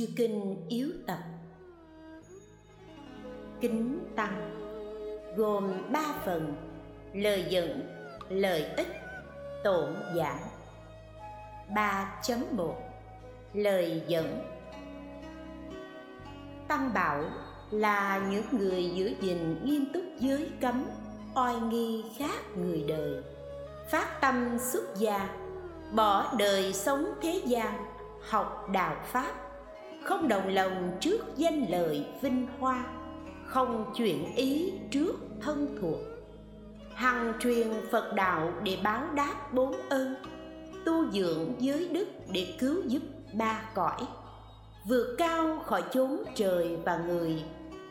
chư 0.00 0.06
kinh 0.16 0.56
yếu 0.68 0.88
tập. 1.06 1.18
Kính 3.60 4.08
tăng, 4.16 4.50
gồm 5.36 5.92
ba 5.92 6.14
phần, 6.24 6.54
lời 7.14 7.46
dẫn 7.48 7.82
lợi 8.28 8.64
ích 8.76 8.88
tổn 9.64 9.94
giảm. 10.16 10.38
3.1 11.74 12.74
Lời 13.54 14.02
dẫn 14.06 14.42
Tăng 16.68 16.94
bảo 16.94 17.24
là 17.70 18.22
những 18.30 18.44
người 18.52 18.90
giữ 18.94 19.14
gìn 19.20 19.60
nghiêm 19.64 19.84
túc 19.94 20.02
giới 20.18 20.50
cấm, 20.60 20.84
oai 21.34 21.56
nghi 21.56 22.04
khác 22.18 22.56
người 22.56 22.84
đời. 22.88 23.22
Phát 23.90 24.20
tâm 24.20 24.58
xuất 24.72 24.96
gia, 24.96 25.28
bỏ 25.92 26.34
đời 26.38 26.72
sống 26.72 27.04
thế 27.22 27.42
gian, 27.46 27.84
học 28.28 28.68
đạo 28.72 28.96
pháp 29.04 29.49
không 30.02 30.28
đồng 30.28 30.48
lòng 30.48 30.90
trước 31.00 31.36
danh 31.36 31.66
lợi 31.68 32.06
vinh 32.20 32.46
hoa, 32.58 32.84
không 33.46 33.92
chuyển 33.96 34.34
ý 34.34 34.72
trước 34.90 35.14
thân 35.40 35.78
thuộc. 35.80 35.98
Hằng 36.94 37.32
truyền 37.40 37.68
phật 37.90 38.12
đạo 38.14 38.52
để 38.62 38.78
báo 38.84 39.02
đáp 39.14 39.52
bốn 39.52 39.74
ơn, 39.88 40.14
tu 40.84 41.10
dưỡng 41.10 41.54
giới 41.58 41.88
đức 41.88 42.08
để 42.32 42.54
cứu 42.58 42.82
giúp 42.86 43.02
ba 43.32 43.62
cõi. 43.74 44.00
Vượt 44.88 45.14
cao 45.18 45.58
khỏi 45.64 45.82
chốn 45.90 46.22
trời 46.34 46.78
và 46.84 46.96
người, 47.06 47.44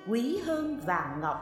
quý 0.08 0.38
hơn 0.46 0.80
vàng 0.86 1.22
ngọc. 1.22 1.38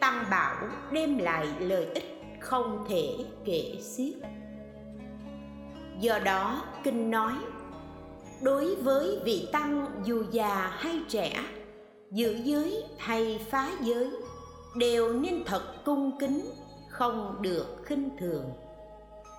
Tăng 0.00 0.24
bảo 0.30 0.56
đem 0.92 1.18
lại 1.18 1.48
lợi 1.60 1.86
ích 1.94 2.22
không 2.40 2.84
thể 2.88 3.16
kể 3.44 3.78
xiết. 3.80 4.14
Do 6.00 6.18
đó, 6.18 6.62
kinh 6.84 7.10
nói 7.10 7.32
đối 8.40 8.74
với 8.74 9.20
vị 9.24 9.48
tăng 9.52 9.86
dù 10.04 10.24
già 10.30 10.70
hay 10.78 11.00
trẻ, 11.08 11.44
giữ 12.10 12.36
giới 12.44 12.84
hay 12.98 13.46
phá 13.50 13.70
giới, 13.80 14.10
đều 14.76 15.12
nên 15.12 15.44
thật 15.44 15.62
cung 15.84 16.18
kính, 16.18 16.50
không 16.90 17.42
được 17.42 17.66
khinh 17.84 18.16
thường. 18.18 18.52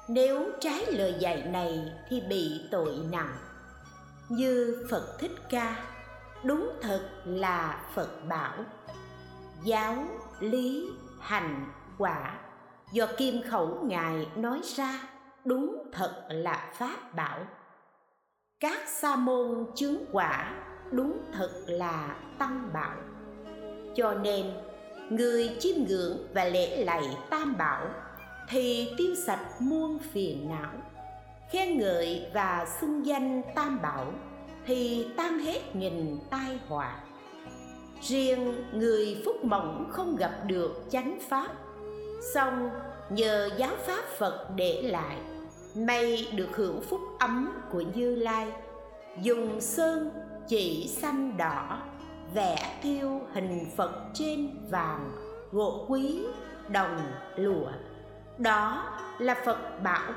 Nếu 0.08 0.50
trái 0.60 0.86
lời 0.92 1.16
dạy 1.20 1.44
này 1.48 1.92
thì 2.10 2.22
bị 2.30 2.62
tội 2.72 2.96
nặng. 3.12 3.38
Như 4.30 4.86
phật 4.90 5.20
thích 5.20 5.32
ca, 5.50 5.86
đúng 6.44 6.70
thật 6.82 7.10
là 7.26 7.82
phật 7.94 8.26
bảo, 8.28 8.54
giáo, 9.64 10.04
lý, 10.40 10.90
hành, 11.20 11.66
quả, 11.98 12.40
do 12.92 13.08
kim 13.18 13.42
khẩu 13.50 13.84
ngài 13.84 14.28
nói 14.36 14.62
ra, 14.76 15.10
đúng 15.46 15.84
thật 15.94 16.26
là 16.30 16.74
pháp 16.78 17.16
bảo 17.16 17.40
các 18.60 18.80
sa 18.88 19.16
môn 19.16 19.66
chướng 19.76 19.96
quả 20.12 20.54
đúng 20.92 21.18
thật 21.34 21.50
là 21.68 22.16
tăng 22.40 22.70
bảo. 22.74 22.96
Cho 23.96 24.14
nên, 24.14 24.46
người 25.10 25.56
chiêm 25.60 25.76
ngưỡng 25.88 26.18
và 26.34 26.46
lễ 26.46 26.84
lạy 26.84 27.18
tam 27.30 27.58
bảo 27.58 27.88
thì 28.50 28.92
tiêu 28.98 29.16
sạch 29.26 29.46
muôn 29.60 30.00
phiền 30.00 30.50
não, 30.50 30.72
khen 31.52 31.78
ngợi 31.78 32.26
và 32.34 32.68
xưng 32.82 33.06
danh 33.06 33.42
tam 33.56 33.82
bảo 33.82 34.14
thì 34.66 35.08
tan 35.18 35.40
hết 35.40 35.76
nghìn 35.76 36.20
tai 36.30 36.60
họa. 36.68 37.00
Riêng 38.02 38.54
người 38.74 39.22
phúc 39.26 39.44
mỏng 39.44 39.90
không 39.92 40.16
gặp 40.16 40.42
được 40.48 40.84
chánh 40.90 41.20
pháp 41.30 41.48
song 42.34 42.70
nhờ 43.10 43.50
giáo 43.58 43.76
pháp 43.86 44.04
phật 44.18 44.48
để 44.56 44.82
lại 44.82 45.18
mây 45.76 46.28
được 46.36 46.50
hưởng 46.56 46.82
phúc 46.82 47.02
ấm 47.20 47.50
của 47.72 47.82
như 47.82 48.16
lai. 48.16 48.52
Dùng 49.22 49.62
sơn, 49.62 50.12
chỉ 50.48 50.88
xanh 50.88 51.38
đỏ, 51.38 51.82
vẽ 52.34 52.80
thiêu 52.84 53.22
hình 53.34 53.66
phật 53.76 53.92
trên 54.14 54.50
vàng, 54.70 55.12
gỗ 55.52 55.86
quý, 55.88 56.24
đồng, 56.70 56.98
lụa. 57.36 57.68
Đó 58.38 58.84
là 59.18 59.36
phật 59.46 59.84
bảo. 59.84 60.14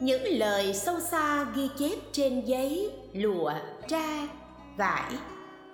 Những 0.00 0.22
lời 0.24 0.74
sâu 0.74 1.00
xa 1.00 1.46
ghi 1.54 1.68
chép 1.78 1.98
trên 2.12 2.40
giấy, 2.40 2.92
lụa 3.12 3.52
tra 3.88 4.28
vải, 4.76 5.12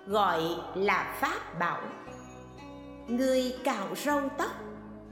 gọi 0.07 0.41
là 0.75 1.17
pháp 1.19 1.59
bảo. 1.59 1.81
Người 3.07 3.55
cạo 3.63 3.87
râu 3.95 4.21
tóc, 4.37 4.51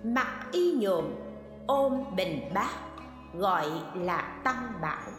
mặc 0.03 0.45
y 0.51 0.71
nhộm 0.71 1.05
ôm 1.67 2.03
bình 2.15 2.41
bát 2.53 2.92
gọi 3.33 3.71
là 3.95 4.41
tăng 4.43 4.73
bảo. 4.81 5.11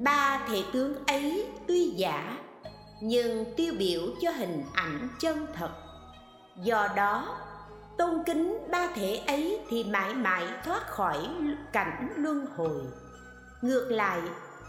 Ba 0.00 0.46
thể 0.48 0.62
tướng 0.72 1.06
ấy 1.06 1.46
tuy 1.66 1.84
giả, 1.86 2.38
nhưng 3.02 3.44
tiêu 3.56 3.74
biểu 3.78 4.00
cho 4.20 4.30
hình 4.30 4.64
ảnh 4.74 5.08
chân 5.20 5.46
thật. 5.54 5.70
Do 6.62 6.88
đó, 6.96 7.36
tôn 7.98 8.22
kính 8.26 8.58
ba 8.70 8.88
thể 8.94 9.22
ấy 9.26 9.60
thì 9.68 9.84
mãi 9.84 10.14
mãi 10.14 10.46
thoát 10.64 10.86
khỏi 10.86 11.28
cảnh 11.72 12.08
luân 12.16 12.46
hồi. 12.56 12.80
Ngược 13.62 13.88
lại, 13.90 14.20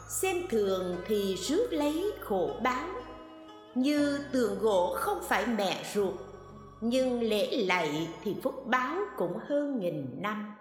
xem 0.10 0.38
thường 0.50 0.96
thì 1.08 1.36
rước 1.36 1.68
lấy 1.72 2.12
khổ 2.22 2.52
báo. 2.64 2.88
Như 3.76 4.20
tường 4.32 4.60
gỗ 4.60 4.96
không 4.96 5.20
phải 5.24 5.46
mẹ 5.46 5.84
ruột, 5.94 6.14
nhưng 6.82 7.22
lễ 7.22 7.66
lạy 7.66 8.08
thì 8.24 8.36
phúc 8.44 8.64
báo 8.68 8.96
cũng 9.18 9.40
hơn 9.48 9.80
nghìn 9.80 10.22
năm 10.22 10.56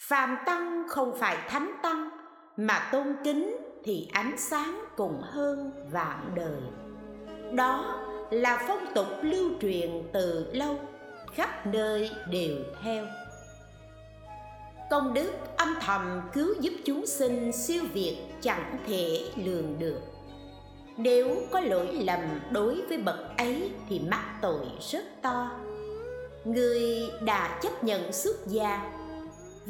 phàm 0.00 0.36
tăng 0.46 0.84
không 0.88 1.18
phải 1.18 1.38
thánh 1.48 1.72
tăng, 1.82 2.10
mà 2.56 2.88
tôn 2.92 3.16
kính 3.24 3.56
thì 3.84 4.08
ánh 4.12 4.34
sáng 4.38 4.84
cùng 4.96 5.20
hơn 5.22 5.72
vạn 5.92 6.32
đời. 6.34 6.60
Đó 7.52 8.00
là 8.30 8.64
phong 8.68 8.86
tục 8.94 9.06
lưu 9.22 9.50
truyền 9.60 9.90
từ 10.12 10.50
lâu, 10.52 10.78
khắp 11.34 11.66
nơi 11.66 12.10
đều 12.30 12.56
theo. 12.82 13.06
Công 14.90 15.14
đức 15.14 15.30
âm 15.56 15.74
thầm 15.80 16.20
cứu 16.32 16.54
giúp 16.60 16.72
chúng 16.84 17.06
sinh 17.06 17.52
siêu 17.52 17.84
việt 17.92 18.16
chẳng 18.40 18.78
thể 18.86 19.20
lường 19.36 19.78
được. 19.78 20.00
Nếu 20.96 21.36
có 21.50 21.60
lỗi 21.60 21.86
lầm 21.92 22.20
đối 22.50 22.82
với 22.88 22.98
bậc 22.98 23.36
ấy 23.38 23.72
thì 23.88 24.00
mắc 24.10 24.24
tội 24.42 24.66
rất 24.80 25.04
to. 25.22 25.50
Người 26.44 27.10
đã 27.24 27.58
chấp 27.62 27.84
nhận 27.84 28.12
xuất 28.12 28.46
gia 28.46 28.99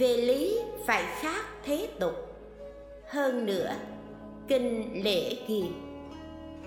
về 0.00 0.16
lý 0.16 0.58
phải 0.86 1.04
khác 1.20 1.44
thế 1.64 1.88
tục. 1.98 2.14
Hơn 3.08 3.46
nữa, 3.46 3.72
kinh 4.48 5.02
lễ 5.04 5.36
ghi 5.48 5.64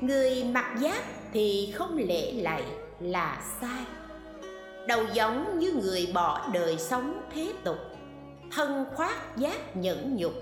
người 0.02 0.44
mặc 0.44 0.76
giáp 0.82 1.04
thì 1.34 1.74
không 1.76 1.98
lễ 1.98 2.32
lạy 2.32 2.64
là 3.00 3.42
sai. 3.62 3.84
Đầu 4.88 5.04
giống 5.14 5.60
như 5.60 5.74
người 5.82 6.12
bỏ 6.14 6.50
đời 6.54 6.78
sống 6.78 7.22
thế 7.34 7.54
tục. 7.64 7.78
Thân 8.52 8.86
khoác 8.96 9.38
giác 9.38 9.76
nhẫn 9.76 10.16
nhục 10.16 10.34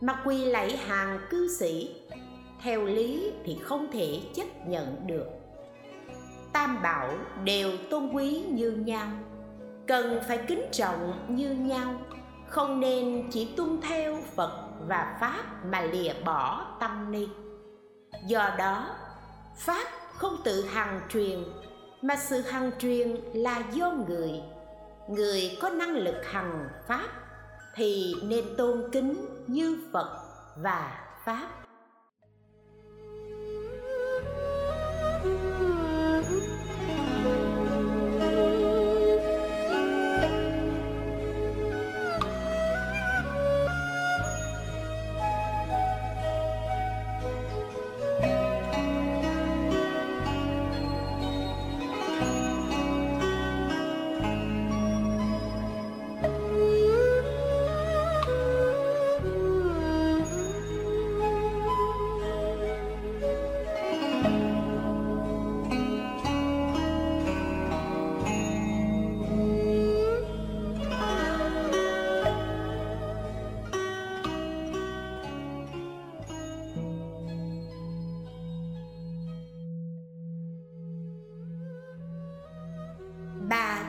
mà 0.00 0.22
quỳ 0.24 0.44
lạy 0.44 0.76
hàng 0.76 1.20
cư 1.30 1.48
sĩ. 1.58 1.94
Theo 2.62 2.84
lý 2.84 3.32
thì 3.44 3.58
không 3.62 3.92
thể 3.92 4.20
chấp 4.34 4.66
nhận 4.66 5.06
được. 5.06 5.26
Tam 6.52 6.82
bảo 6.82 7.18
đều 7.44 7.70
tôn 7.90 8.10
quý 8.12 8.42
như 8.48 8.70
nhau, 8.70 9.08
cần 9.86 10.20
phải 10.28 10.38
kính 10.48 10.62
trọng 10.72 11.26
như 11.28 11.50
nhau 11.50 11.94
không 12.50 12.80
nên 12.80 13.28
chỉ 13.30 13.48
tuân 13.56 13.80
theo 13.80 14.18
phật 14.36 14.68
và 14.86 15.16
pháp 15.20 15.64
mà 15.64 15.80
lìa 15.80 16.12
bỏ 16.24 16.66
tâm 16.80 17.12
ni. 17.12 17.28
Do 18.26 18.50
đó, 18.58 18.86
pháp 19.56 19.86
không 20.14 20.36
tự 20.44 20.64
hằng 20.64 21.00
truyền, 21.08 21.44
mà 22.02 22.16
sự 22.16 22.40
hằng 22.40 22.70
truyền 22.78 23.16
là 23.32 23.62
do 23.72 23.90
người. 23.90 24.30
Người 25.08 25.58
có 25.62 25.70
năng 25.70 25.96
lực 25.96 26.16
hằng 26.24 26.68
pháp 26.86 27.08
thì 27.74 28.14
nên 28.22 28.44
tôn 28.56 28.90
kính 28.92 29.26
như 29.46 29.78
phật 29.92 30.20
và 30.56 31.00
pháp. 31.24 31.67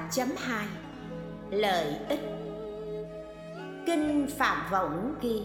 3.2 0.10 0.66
Lợi 1.52 1.96
ích. 2.10 2.20
Kinh 3.86 4.28
Phạm 4.38 4.72
Võng 4.72 5.16
ghi 5.22 5.42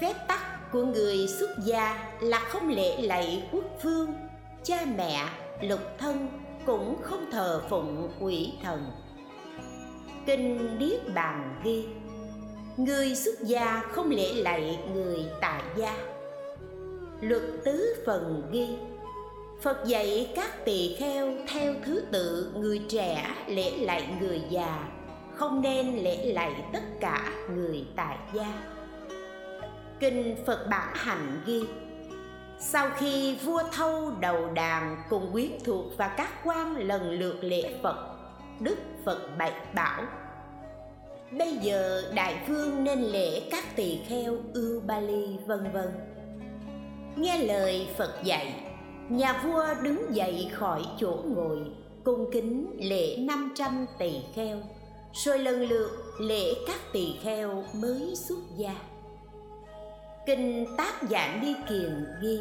Phép 0.00 0.14
tắc 0.28 0.72
của 0.72 0.84
người 0.84 1.28
xuất 1.28 1.50
gia 1.64 2.12
là 2.20 2.38
không 2.38 2.68
lễ 2.68 3.02
lạy 3.02 3.48
quốc 3.52 3.64
vương, 3.82 4.14
cha 4.62 4.76
mẹ, 4.96 5.28
lục 5.62 5.80
thân 5.98 6.28
cũng 6.66 7.02
không 7.02 7.30
thờ 7.32 7.62
phụng 7.68 8.10
quỷ 8.20 8.52
thần. 8.62 8.90
Kinh 10.26 10.78
Điết 10.78 11.14
Bàn 11.14 11.60
ghi 11.64 11.86
Người 12.76 13.14
xuất 13.14 13.40
gia 13.42 13.82
không 13.92 14.10
lễ 14.10 14.34
lạy 14.34 14.78
người 14.94 15.24
tại 15.40 15.62
gia. 15.76 15.96
Luật 17.20 17.42
tứ 17.64 17.94
phần 18.06 18.42
ghi 18.52 18.68
Phật 19.62 19.84
dạy 19.86 20.32
các 20.36 20.64
tỳ 20.64 20.96
kheo 20.98 21.32
theo 21.48 21.74
thứ 21.84 22.02
tự 22.12 22.52
người 22.56 22.80
trẻ 22.88 23.24
lễ 23.46 23.70
lạy 23.70 24.16
người 24.20 24.42
già, 24.50 24.88
Không 25.34 25.62
nên 25.62 25.96
lễ 25.96 26.24
lạy 26.24 26.64
tất 26.72 26.82
cả 27.00 27.32
người 27.54 27.84
tại 27.96 28.16
gia. 28.34 28.62
Kinh 30.00 30.36
Phật 30.46 30.66
Bản 30.70 30.88
Hành 30.94 31.42
ghi, 31.46 31.64
Sau 32.58 32.90
khi 32.96 33.36
vua 33.44 33.62
thâu 33.72 34.10
đầu 34.20 34.50
đàn 34.54 34.96
cùng 35.10 35.32
quyến 35.32 35.50
thuộc 35.64 35.84
và 35.96 36.08
các 36.08 36.30
quan 36.44 36.76
lần 36.76 37.10
lượt 37.10 37.36
lễ 37.40 37.74
Phật, 37.82 37.96
Đức 38.60 38.76
Phật 39.04 39.38
bạch 39.38 39.74
bảo, 39.74 40.02
Bây 41.38 41.56
giờ 41.56 42.02
đại 42.14 42.36
vương 42.48 42.84
nên 42.84 43.00
lễ 43.00 43.40
các 43.50 43.76
tỳ 43.76 43.98
kheo 44.08 44.36
ưu 44.54 44.80
ba 44.80 45.00
ly 45.00 45.36
vân 45.46 45.72
vân. 45.72 45.88
Nghe 47.16 47.38
lời 47.38 47.88
Phật 47.96 48.14
dạy 48.24 48.69
Nhà 49.10 49.40
vua 49.44 49.64
đứng 49.82 50.14
dậy 50.14 50.50
khỏi 50.54 50.82
chỗ 50.98 51.18
ngồi, 51.24 51.58
Cung 52.04 52.30
kính 52.32 52.76
lễ 52.80 53.16
500 53.16 53.86
tỳ 53.98 54.12
kheo. 54.34 54.58
Rồi 55.12 55.38
lần 55.38 55.68
lượt 55.68 55.90
lễ 56.20 56.54
các 56.66 56.80
tỳ 56.92 57.16
kheo 57.22 57.64
mới 57.74 58.14
xuất 58.16 58.38
gia. 58.56 58.74
Kinh 60.26 60.66
tác 60.76 60.94
giảng 61.10 61.40
đi 61.40 61.54
kiền 61.68 62.06
ghi, 62.22 62.40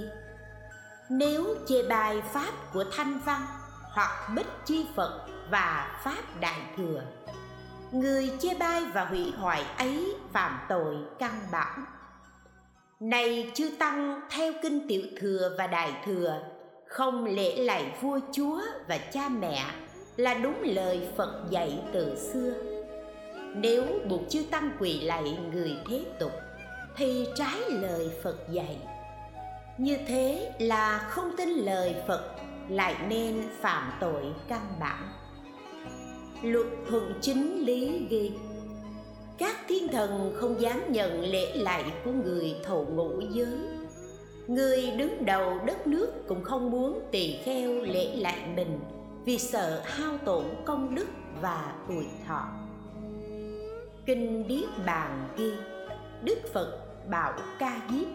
Nếu 1.09 1.55
chê 1.67 1.83
bài 1.89 2.21
pháp 2.33 2.51
của 2.73 2.83
thanh 2.91 3.19
văn 3.25 3.41
Hoặc 3.93 4.29
bích 4.35 4.47
chi 4.65 4.85
Phật 4.95 5.27
và 5.51 5.99
pháp 6.03 6.39
đại 6.41 6.61
thừa, 6.77 7.01
người 7.91 8.31
chê 8.39 8.53
bai 8.59 8.81
và 8.93 9.05
hủy 9.05 9.33
hoại 9.37 9.63
ấy 9.77 10.15
phạm 10.33 10.59
tội 10.69 10.95
căn 11.19 11.39
bản. 11.51 11.85
Này 12.99 13.51
chư 13.55 13.69
tăng, 13.79 14.21
theo 14.31 14.53
kinh 14.63 14.87
tiểu 14.87 15.03
thừa 15.19 15.55
và 15.57 15.67
đại 15.67 15.93
thừa 16.05 16.41
không 16.89 17.25
lễ 17.25 17.55
lạy 17.55 17.91
vua 18.01 18.19
chúa 18.31 18.61
và 18.87 18.97
cha 18.97 19.29
mẹ 19.29 19.65
là 20.17 20.33
đúng 20.33 20.61
lời 20.63 21.07
phật 21.17 21.43
dạy 21.49 21.79
từ 21.93 22.15
xưa? 22.15 22.53
Nếu 23.55 23.83
buộc 24.09 24.21
chư 24.29 24.43
tăng 24.51 24.71
quỳ 24.79 24.99
lạy 24.99 25.37
người 25.53 25.77
thế 25.89 26.05
tục, 26.19 26.31
thì 26.95 27.27
trái 27.35 27.59
lời 27.69 28.11
phật 28.23 28.37
dạy. 28.51 28.77
Như 29.77 29.97
thế 30.07 30.51
là 30.59 30.97
không 30.97 31.31
tin 31.37 31.49
lời 31.49 31.95
phật, 32.07 32.23
lại 32.69 32.95
nên 33.09 33.43
phạm 33.61 33.91
tội 33.99 34.23
căn 34.47 34.61
bản. 34.79 35.09
Luật 36.43 36.67
thuận 36.89 37.13
chính 37.21 37.65
lý 37.65 38.05
ghi, 38.09 38.31
các 39.37 39.55
thiên 39.67 39.87
thần 39.87 40.33
không 40.35 40.61
dám 40.61 40.91
nhận 40.91 41.21
lễ 41.21 41.55
lạy 41.55 41.83
của 42.05 42.11
người 42.11 42.55
thụ 42.65 42.85
ngũ 42.85 43.19
giới 43.31 43.78
người 44.49 44.91
đứng 44.97 45.25
đầu 45.25 45.59
đất 45.65 45.87
nước 45.87 46.13
cũng 46.27 46.43
không 46.43 46.71
muốn 46.71 46.99
tỳ 47.11 47.37
kheo 47.43 47.73
lễ 47.73 48.15
lại 48.15 48.37
mình 48.55 48.79
vì 49.25 49.37
sợ 49.37 49.81
hao 49.85 50.17
tổn 50.17 50.43
công 50.65 50.95
đức 50.95 51.07
và 51.41 51.73
tuổi 51.87 52.05
thọ. 52.27 52.47
Kinh 54.05 54.47
điết 54.47 54.65
bàn 54.85 55.29
ghi, 55.37 55.51
đức 56.23 56.39
phật 56.53 56.81
bảo 57.09 57.33
ca 57.59 57.81
diếp, 57.91 58.07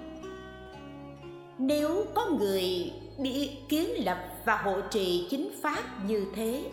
nếu 1.58 2.04
có 2.14 2.26
người 2.38 2.92
bị 3.18 3.50
kiến 3.68 4.04
lập 4.04 4.18
và 4.44 4.56
hộ 4.56 4.80
trì 4.90 5.26
chính 5.30 5.50
pháp 5.62 5.82
như 6.06 6.26
thế, 6.34 6.64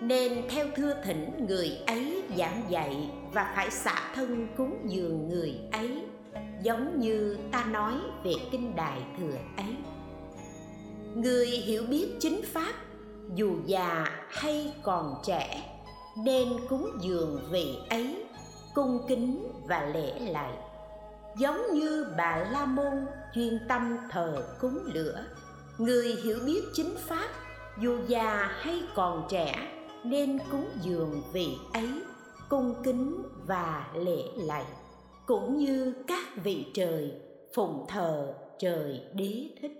nên 0.00 0.42
theo 0.48 0.66
thưa 0.76 0.94
thỉnh 1.04 1.46
người 1.48 1.78
ấy 1.86 2.22
giảng 2.36 2.62
dạy 2.68 3.10
và 3.32 3.52
phải 3.56 3.70
xả 3.70 4.12
thân 4.14 4.48
cúng 4.56 4.76
dường 4.84 5.28
người 5.28 5.54
ấy 5.72 6.02
giống 6.62 7.00
như 7.00 7.36
ta 7.52 7.64
nói 7.64 7.94
về 8.24 8.34
kinh 8.50 8.76
đại 8.76 9.02
thừa 9.18 9.36
ấy. 9.56 9.76
Người 11.14 11.46
hiểu 11.46 11.82
biết 11.90 12.08
chính 12.20 12.40
pháp, 12.52 12.72
dù 13.34 13.56
già 13.66 14.06
hay 14.28 14.74
còn 14.82 15.14
trẻ, 15.24 15.62
nên 16.16 16.48
cúng 16.68 16.90
dường 17.00 17.40
vị 17.50 17.76
ấy, 17.90 18.24
cung 18.74 18.98
kính 19.08 19.52
và 19.68 19.84
lễ 19.94 20.18
lại 20.18 20.52
giống 21.36 21.74
như 21.74 22.06
bà 22.16 22.36
la 22.50 22.66
môn 22.66 23.06
chuyên 23.34 23.58
tâm 23.68 23.96
thờ 24.10 24.56
cúng 24.60 24.78
lửa, 24.84 25.24
người 25.78 26.16
hiểu 26.24 26.38
biết 26.46 26.62
chính 26.72 26.94
pháp, 27.08 27.28
dù 27.80 27.98
già 28.08 28.50
hay 28.60 28.82
còn 28.94 29.26
trẻ, 29.28 29.54
nên 30.04 30.38
cúng 30.50 30.68
dường 30.82 31.22
vị 31.32 31.56
ấy, 31.72 32.02
cung 32.48 32.74
kính 32.84 33.22
và 33.46 33.86
lễ 33.94 34.22
lạy 34.36 34.64
cũng 35.32 35.58
như 35.58 35.94
các 36.06 36.24
vị 36.44 36.66
trời, 36.74 37.12
phụng 37.54 37.84
thờ 37.88 38.34
trời 38.58 39.00
đế 39.12 39.48
thích. 39.60 39.72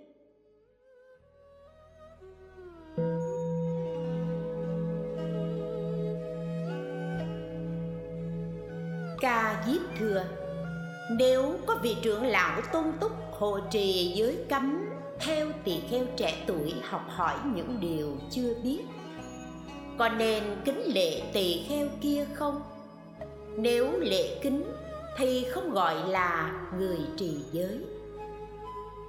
Ca 9.21 9.63
diếp 9.67 9.81
thưa 9.99 10.25
nếu 11.17 11.55
có 11.65 11.79
vị 11.83 11.95
trưởng 12.01 12.23
lão 12.23 12.61
tôn 12.73 12.85
túc 12.99 13.11
hộ 13.31 13.59
trì 13.71 14.13
giới 14.15 14.37
cấm, 14.49 14.85
theo 15.19 15.47
tỳ 15.63 15.79
kheo 15.89 16.05
trẻ 16.17 16.43
tuổi 16.47 16.73
học 16.83 17.01
hỏi 17.07 17.35
những 17.55 17.77
điều 17.81 18.17
chưa 18.29 18.53
biết, 18.63 18.81
có 19.97 20.09
nên 20.09 20.43
kính 20.65 20.81
lệ 20.95 21.21
tỳ 21.33 21.65
kheo 21.69 21.87
kia 22.01 22.25
không? 22.33 22.61
Nếu 23.57 23.99
lệ 23.99 24.39
kính 24.41 24.63
thì 25.17 25.45
không 25.51 25.71
gọi 25.71 26.09
là 26.09 26.51
người 26.79 26.99
trì 27.17 27.37
giới. 27.51 27.79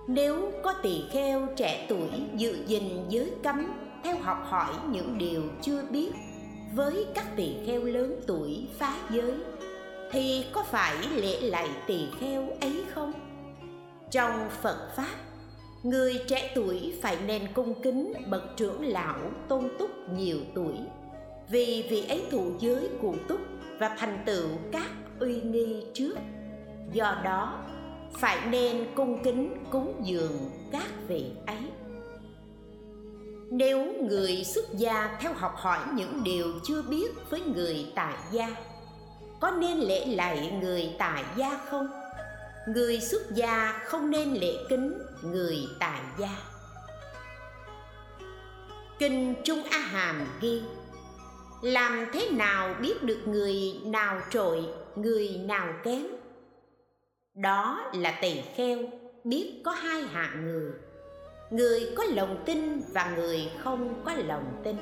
Nếu 0.07 0.53
có 0.63 0.73
tỳ 0.73 1.03
kheo 1.13 1.49
trẻ 1.57 1.87
tuổi 1.89 2.09
dự 2.37 2.57
gìn 2.67 3.07
giới 3.09 3.33
cấm 3.43 3.73
theo 4.05 4.17
học 4.19 4.39
hỏi 4.45 4.75
những 4.91 5.19
điều 5.19 5.43
chưa 5.63 5.83
biết 5.91 6.11
với 6.75 7.07
các 7.15 7.37
tỳ 7.37 7.55
kheo 7.67 7.85
lớn 7.85 8.21
tuổi 8.27 8.69
phá 8.79 8.97
giới, 9.11 9.33
thì 10.13 10.45
có 10.53 10.63
phải 10.63 10.97
lễ 11.15 11.41
lại 11.41 11.69
tỳ 11.87 12.07
kheo 12.21 12.49
ấy 12.61 12.85
không? 12.95 13.13
Trong 14.11 14.49
phật 14.63 14.89
pháp, 14.97 15.15
người 15.83 16.21
trẻ 16.29 16.53
tuổi 16.55 16.95
phải 17.03 17.19
nên 17.27 17.43
cung 17.55 17.83
kính 17.83 18.13
bậc 18.31 18.43
trưởng 18.57 18.87
lão 18.87 19.19
tôn 19.49 19.69
túc 19.79 19.91
nhiều 20.17 20.39
tuổi. 20.55 20.75
Vì 21.49 21.87
vị 21.91 22.07
ấy 22.09 22.23
thụ 22.31 22.51
giới 22.59 22.89
cụ 23.03 23.15
túc 23.29 23.41
và 23.79 23.97
thành 23.99 24.23
tựu 24.27 24.49
các 24.73 24.91
uy 25.21 25.41
nghi 25.41 25.85
trước. 25.95 26.17
Do 26.93 27.21
đó, 27.25 27.65
phải 28.19 28.39
nên 28.51 28.87
cung 28.95 29.25
kính 29.25 29.65
cúng 29.71 30.03
dường 30.05 30.51
các 30.73 30.89
vị 31.09 31.25
ấy. 31.47 31.59
Nếu 33.51 33.93
người 34.03 34.45
xuất 34.45 34.65
gia 34.73 35.19
theo 35.21 35.33
học 35.33 35.55
hỏi 35.57 35.79
những 35.95 36.25
điều 36.25 36.47
chưa 36.65 36.83
biết 36.83 37.31
với 37.31 37.41
người 37.41 37.87
tại 37.95 38.15
gia, 38.33 38.49
có 39.41 39.51
nên 39.51 39.79
lễ 39.79 40.07
lạy 40.07 40.59
người 40.63 40.91
tại 40.99 41.25
gia 41.37 41.61
không? 41.71 41.89
Người 42.69 43.01
xuất 43.01 43.35
gia 43.35 43.83
không 43.85 44.11
nên 44.11 44.35
lễ 44.35 44.53
kính 44.69 44.99
người 45.23 45.59
tại 45.79 46.01
gia. 46.19 46.37
Kinh 48.99 49.35
trung 49.45 49.63
a 49.71 49.79
hàm 49.79 50.27
ghi, 50.41 50.63
làm 51.63 52.07
thế 52.13 52.29
nào 52.31 52.75
biết 52.81 53.03
được 53.03 53.21
người 53.27 53.81
nào 53.85 54.21
trội 54.31 54.65
người 54.97 55.41
nào 55.45 55.69
kém. 55.85 56.07
Đó 57.35 57.91
là 57.95 58.19
tỳ 58.23 58.41
kheo, 58.55 58.79
biết 59.25 59.61
có 59.65 59.71
hai 59.71 60.03
hạng 60.03 60.45
người. 60.45 60.73
Người 61.51 61.93
có 61.97 62.05
lòng 62.05 62.43
tin 62.47 62.83
và 62.93 63.13
người 63.17 63.51
không 63.59 64.03
có 64.05 64.13
lòng 64.13 64.61
tin. 64.65 64.77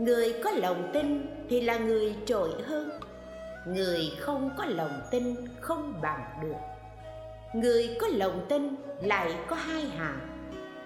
Người 0.00 0.34
có 0.44 0.50
lòng 0.50 0.90
tin 0.92 1.26
thì 1.50 1.60
là 1.60 1.78
người 1.78 2.16
trội 2.26 2.50
hơn. 2.66 2.90
Người 3.66 4.12
không 4.18 4.50
có 4.58 4.64
lòng 4.64 5.00
tin 5.10 5.34
không 5.60 6.00
bằng 6.02 6.40
được. 6.42 6.58
Người 7.54 7.96
có 8.00 8.08
lòng 8.12 8.46
tin 8.48 8.74
lại 9.02 9.34
có 9.48 9.56
hai 9.56 9.82
hạng. 9.82 10.20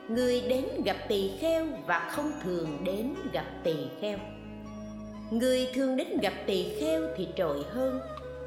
Người 0.09 0.41
đến 0.41 0.65
gặp 0.85 0.97
tỳ 1.09 1.31
kheo 1.41 1.67
và 1.87 2.11
không 2.13 2.33
thường 2.45 2.79
đến 2.85 3.15
gặp 3.33 3.47
tỳ 3.65 3.77
kheo. 4.01 4.19
Người 5.31 5.69
thường 5.75 5.97
đến 5.97 6.09
gặp 6.23 6.33
tỳ 6.47 6.75
kheo 6.81 7.03
thì 7.17 7.29
trội 7.37 7.65
hơn 7.71 8.01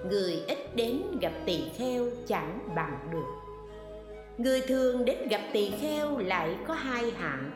người 0.10 0.44
ít 0.48 0.76
đến 0.76 1.02
gặp 1.22 1.34
tỳ 1.46 1.60
kheo 1.78 2.06
chẳng 2.28 2.60
bằng 2.76 2.98
được. 3.12 3.26
Người 4.38 4.62
thường 4.62 5.06
đến 5.06 5.18
gặp 5.30 5.42
tỳ 5.54 5.72
kheo 5.82 6.18
lại 6.18 6.56
có 6.68 6.74
hai 6.74 7.12
hạng. 7.12 7.52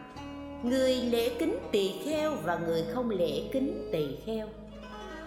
Người 0.63 0.95
lễ 0.95 1.29
kính 1.39 1.57
tỳ 1.71 1.91
kheo 2.05 2.35
và 2.45 2.59
người 2.67 2.83
không 2.93 3.09
lễ 3.09 3.43
kính 3.51 3.89
tỳ 3.91 4.07
kheo. 4.25 4.47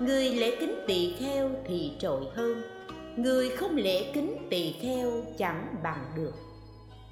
Người 0.00 0.30
lễ 0.30 0.56
kính 0.60 0.74
tỳ 0.86 1.14
kheo 1.18 1.50
thì 1.66 1.92
trội 1.98 2.24
hơn. 2.34 2.62
Người 3.16 3.48
không 3.48 3.76
lễ 3.76 4.12
kính 4.14 4.36
tỳ 4.50 4.72
kheo 4.72 5.10
chẳng 5.38 5.74
bằng 5.82 6.04
được. 6.16 6.32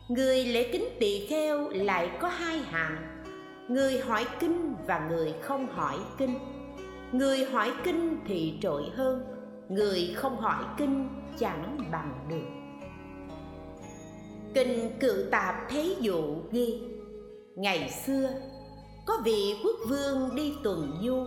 Người 0.09 0.45
lễ 0.45 0.69
kính 0.73 0.85
tỳ 1.00 1.26
kheo 1.26 1.69
lại 1.69 2.11
có 2.21 2.29
hai 2.29 2.59
hạng. 2.59 2.97
Người 3.69 4.00
hỏi 4.00 4.25
kinh 4.40 4.75
và 4.87 5.09
người 5.11 5.35
không 5.43 5.67
hỏi 5.67 5.97
kinh. 6.19 6.38
Người 7.12 7.45
hỏi 7.45 7.73
kinh 7.85 8.19
thì 8.29 8.52
trội 8.62 8.83
hơn 8.95 9.29
người 9.71 10.15
không 10.17 10.37
hỏi 10.37 10.65
kinh 10.79 11.09
chẳng 11.39 11.91
bằng 11.93 12.27
được. 12.29 12.61
Kinh 14.55 14.99
cự 15.00 15.29
tạp 15.31 15.55
thế 15.69 15.97
dụ 16.00 16.37
ghi, 16.50 16.83
ngày 17.55 17.91
xưa, 18.07 18.31
có 19.07 19.19
vị 19.25 19.61
quốc 19.65 19.77
vương 19.89 20.37
đi 20.37 20.55
tuần 20.65 21.00
du. 21.03 21.27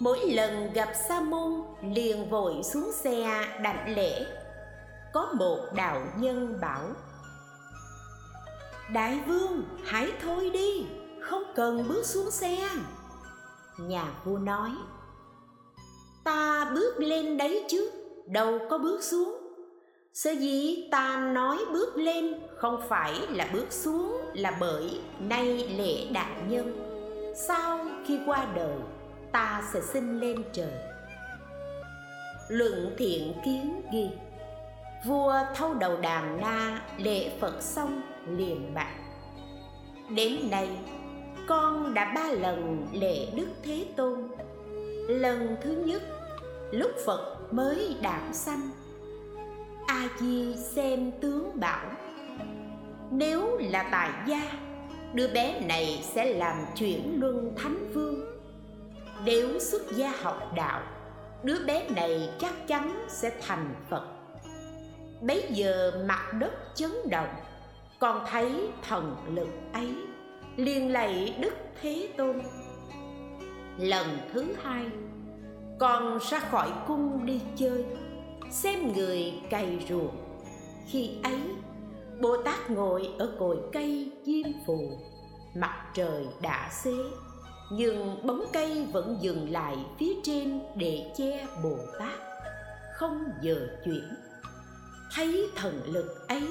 Mỗi 0.00 0.18
lần 0.30 0.72
gặp 0.72 0.88
sa 1.08 1.20
môn 1.20 1.52
liền 1.94 2.30
vội 2.30 2.54
xuống 2.62 2.92
xe 2.92 3.46
đảnh 3.62 3.94
lễ. 3.94 4.26
Có 5.12 5.32
một 5.34 5.58
đạo 5.74 6.02
nhân 6.18 6.58
bảo, 6.60 6.84
đại 8.92 9.20
vương, 9.26 9.62
hãy 9.84 10.12
thôi 10.22 10.50
đi, 10.52 10.86
không 11.22 11.42
cần 11.54 11.88
bước 11.88 12.06
xuống 12.06 12.30
xe. 12.30 12.68
Nhà 13.78 14.04
vua 14.24 14.38
nói 14.38 14.70
ta 16.24 16.70
bước 16.74 16.94
lên 16.98 17.36
đấy 17.36 17.64
chứ? 17.68 17.90
Đâu 18.26 18.58
có 18.70 18.78
bước 18.78 19.02
xuống. 19.02 19.38
Sở 20.12 20.30
dĩ 20.30 20.88
ta 20.90 21.16
nói 21.16 21.58
bước 21.72 21.96
lên 21.96 22.34
không 22.56 22.82
phải 22.88 23.14
là 23.30 23.48
bước 23.52 23.72
xuống 23.72 24.20
là 24.34 24.56
bởi 24.60 25.00
nay 25.20 25.68
lễ 25.78 26.06
đại 26.12 26.32
nhân. 26.48 26.90
Sau 27.36 27.86
khi 28.06 28.18
qua 28.26 28.46
đời, 28.54 28.76
ta 29.32 29.62
sẽ 29.72 29.80
sinh 29.80 30.20
lên 30.20 30.42
trời. 30.52 30.72
Luận 32.48 32.94
thiện 32.98 33.32
kiến 33.44 33.82
ghi. 33.92 34.08
Vua 35.06 35.34
thâu 35.54 35.74
đầu 35.74 35.96
đàn 35.96 36.40
na, 36.40 36.82
lễ 36.98 37.30
phật 37.40 37.62
xong 37.62 38.02
liền 38.28 38.74
bạch. 38.74 38.96
Đến 40.08 40.50
nay, 40.50 40.68
con 41.48 41.94
đã 41.94 42.12
ba 42.14 42.26
lần 42.26 42.86
lễ 42.92 43.26
đức 43.36 43.46
thế 43.62 43.86
tôn 43.96 44.28
lần 45.08 45.56
thứ 45.62 45.70
nhất, 45.70 46.02
lúc 46.70 46.90
phật 47.06 47.36
mới 47.50 47.96
đản 48.02 48.34
sanh, 48.34 48.70
a 49.86 50.08
di 50.20 50.56
xem 50.56 51.12
tướng 51.20 51.60
bảo, 51.60 51.86
nếu 53.10 53.58
là 53.58 53.88
tài 53.92 54.10
gia, 54.26 54.52
đứa 55.12 55.28
bé 55.28 55.60
này 55.60 56.00
sẽ 56.02 56.34
làm 56.34 56.56
chuyển 56.76 57.20
luân 57.20 57.54
thánh 57.56 57.92
vương. 57.92 58.20
Nếu 59.24 59.58
xuất 59.58 59.82
gia 59.92 60.12
học 60.22 60.52
đạo, 60.56 60.82
đứa 61.42 61.64
bé 61.66 61.88
này 61.88 62.30
chắc 62.38 62.68
chắn 62.68 63.06
sẽ 63.08 63.30
thành 63.46 63.74
phật. 63.90 64.06
Bấy 65.20 65.44
giờ 65.50 66.04
mặt 66.08 66.32
đất 66.40 66.52
chấn 66.74 66.90
động 67.10 67.34
con 67.98 68.24
thấy 68.30 68.68
thần 68.88 69.16
lực 69.34 69.48
ấy, 69.72 69.94
liền 70.56 70.92
lạy 70.92 71.36
đức 71.40 71.54
thế 71.80 72.08
tôn 72.16 72.40
lần 73.78 74.06
thứ 74.32 74.54
hai, 74.62 74.86
con 75.78 76.18
ra 76.30 76.38
khỏi 76.38 76.72
cung 76.86 77.26
đi 77.26 77.40
chơi, 77.56 77.84
xem 78.50 78.92
người 78.92 79.32
cày 79.50 79.86
ruộng. 79.88 80.16
Khi 80.86 81.10
ấy, 81.22 81.40
bồ 82.20 82.42
tát 82.42 82.70
ngồi 82.70 83.08
ở 83.18 83.36
cội 83.38 83.58
cây 83.72 84.12
diêm 84.24 84.46
phù. 84.66 84.98
Mặt 85.54 85.90
trời 85.94 86.26
đã 86.42 86.70
xế, 86.72 86.94
nhưng 87.72 88.26
bóng 88.26 88.44
cây 88.52 88.86
vẫn 88.92 89.16
dừng 89.20 89.50
lại 89.50 89.76
phía 89.98 90.12
trên 90.22 90.60
để 90.76 91.12
che 91.16 91.46
bồ 91.62 91.76
tát. 91.98 92.18
Không 92.94 93.24
giờ 93.42 93.66
chuyển, 93.84 94.14
thấy 95.14 95.50
thần 95.56 95.80
lực 95.86 96.28
ấy, 96.28 96.48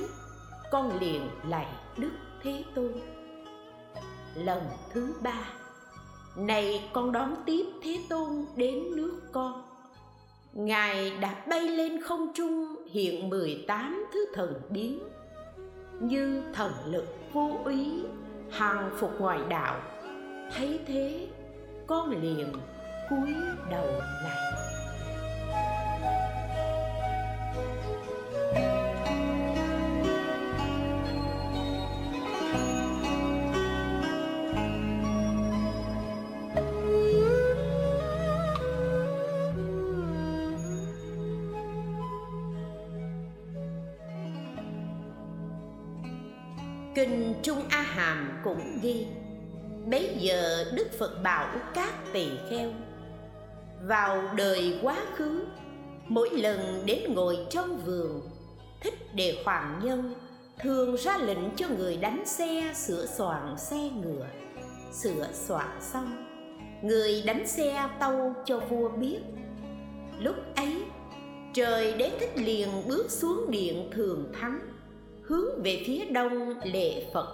con 0.71 0.99
liền 0.99 1.29
lạy 1.47 1.67
đức 1.97 2.11
thế 2.43 2.63
tôn. 2.75 2.93
Lần 4.35 4.63
thứ 4.93 5.15
ba 5.21 5.43
này, 6.35 6.89
con 6.93 7.11
đón 7.11 7.35
tiếp 7.45 7.65
thế 7.83 7.99
tôn 8.09 8.45
đến 8.55 8.95
nước 8.95 9.21
con. 9.31 9.63
Ngài 10.53 11.11
đã 11.21 11.43
bay 11.49 11.61
lên 11.61 12.01
không 12.01 12.33
trung, 12.33 12.75
hiện 12.91 13.29
18 13.29 14.05
thứ 14.13 14.25
thần 14.33 14.61
biến. 14.69 14.99
Như 15.99 16.43
thần 16.53 16.71
lực 16.85 17.05
vô 17.33 17.51
úy 17.65 18.03
hàng 18.51 18.89
phục 18.97 19.21
ngoại 19.21 19.39
đạo. 19.49 19.81
Thấy 20.55 20.79
thế, 20.87 21.27
con 21.87 22.21
liền 22.21 22.53
cúi 23.09 23.33
đầu 23.71 23.87
lại. 24.23 24.72
Giờ 50.23 50.65
Đức 50.73 50.87
Phật 50.99 51.23
bảo 51.23 51.47
các 51.73 51.93
tỳ 52.13 52.27
kheo, 52.49 52.71
Vào 53.83 54.23
đời 54.35 54.79
quá 54.81 54.97
khứ, 55.15 55.45
Mỗi 56.07 56.29
lần 56.29 56.83
đến 56.85 57.13
ngồi 57.13 57.37
trong 57.49 57.77
vườn, 57.85 58.21
Thích 58.81 59.15
đề 59.15 59.41
hoàng 59.45 59.81
nhân, 59.83 60.13
Thường 60.59 60.95
ra 60.95 61.17
lệnh 61.17 61.55
cho 61.55 61.67
người 61.77 61.97
đánh 61.97 62.23
xe, 62.25 62.73
sửa 62.75 63.05
soạn 63.05 63.55
xe 63.57 63.77
ngựa, 63.77 64.25
Sửa 64.91 65.27
soạn 65.33 65.67
xong, 65.81 66.25
Người 66.83 67.23
đánh 67.25 67.47
xe 67.47 67.89
tâu 67.99 68.33
cho 68.45 68.59
vua 68.59 68.89
biết. 68.89 69.19
Lúc 70.19 70.35
ấy, 70.55 70.83
Trời 71.53 71.93
đế 71.93 72.11
thích 72.19 72.31
liền 72.35 72.69
bước 72.87 73.11
xuống 73.11 73.51
điện 73.51 73.89
thường 73.93 74.31
thắng, 74.39 74.59
hướng 75.23 75.63
về 75.63 75.83
phía 75.85 76.05
đông 76.05 76.53
lệ 76.63 77.05
phật. 77.13 77.27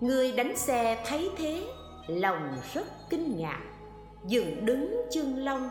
Người 0.00 0.32
đánh 0.32 0.56
xe 0.56 1.04
thấy 1.06 1.30
thế 1.36 1.62
lòng 2.06 2.56
rất 2.74 2.86
kinh 3.10 3.36
ngạc. 3.36 3.60
Dừng 4.26 4.66
đứng 4.66 4.96
chân 5.10 5.44
long 5.44 5.70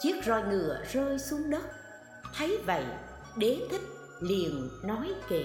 chiếc 0.00 0.24
roi 0.24 0.42
ngựa 0.42 0.78
rơi 0.92 1.18
xuống 1.18 1.50
đất. 1.50 1.62
Thấy 2.34 2.58
vậy, 2.66 2.84
đế 3.36 3.60
thích 3.70 3.80
liền 4.20 4.68
nói 4.84 5.14
kệ. 5.28 5.44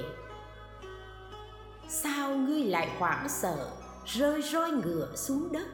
Sao 1.89 2.35
ngươi 2.35 2.63
lại 2.63 2.89
hoảng 2.97 3.29
sợ, 3.29 3.69
rơi 4.05 4.41
roi 4.41 4.71
ngựa 4.71 5.15
xuống 5.15 5.51
đất? 5.51 5.67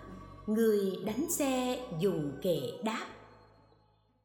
Người 0.48 1.00
đánh 1.06 1.32
xe 1.32 1.80
dùng 2.00 2.32
kệ 2.42 2.60
đáp. 2.84 3.06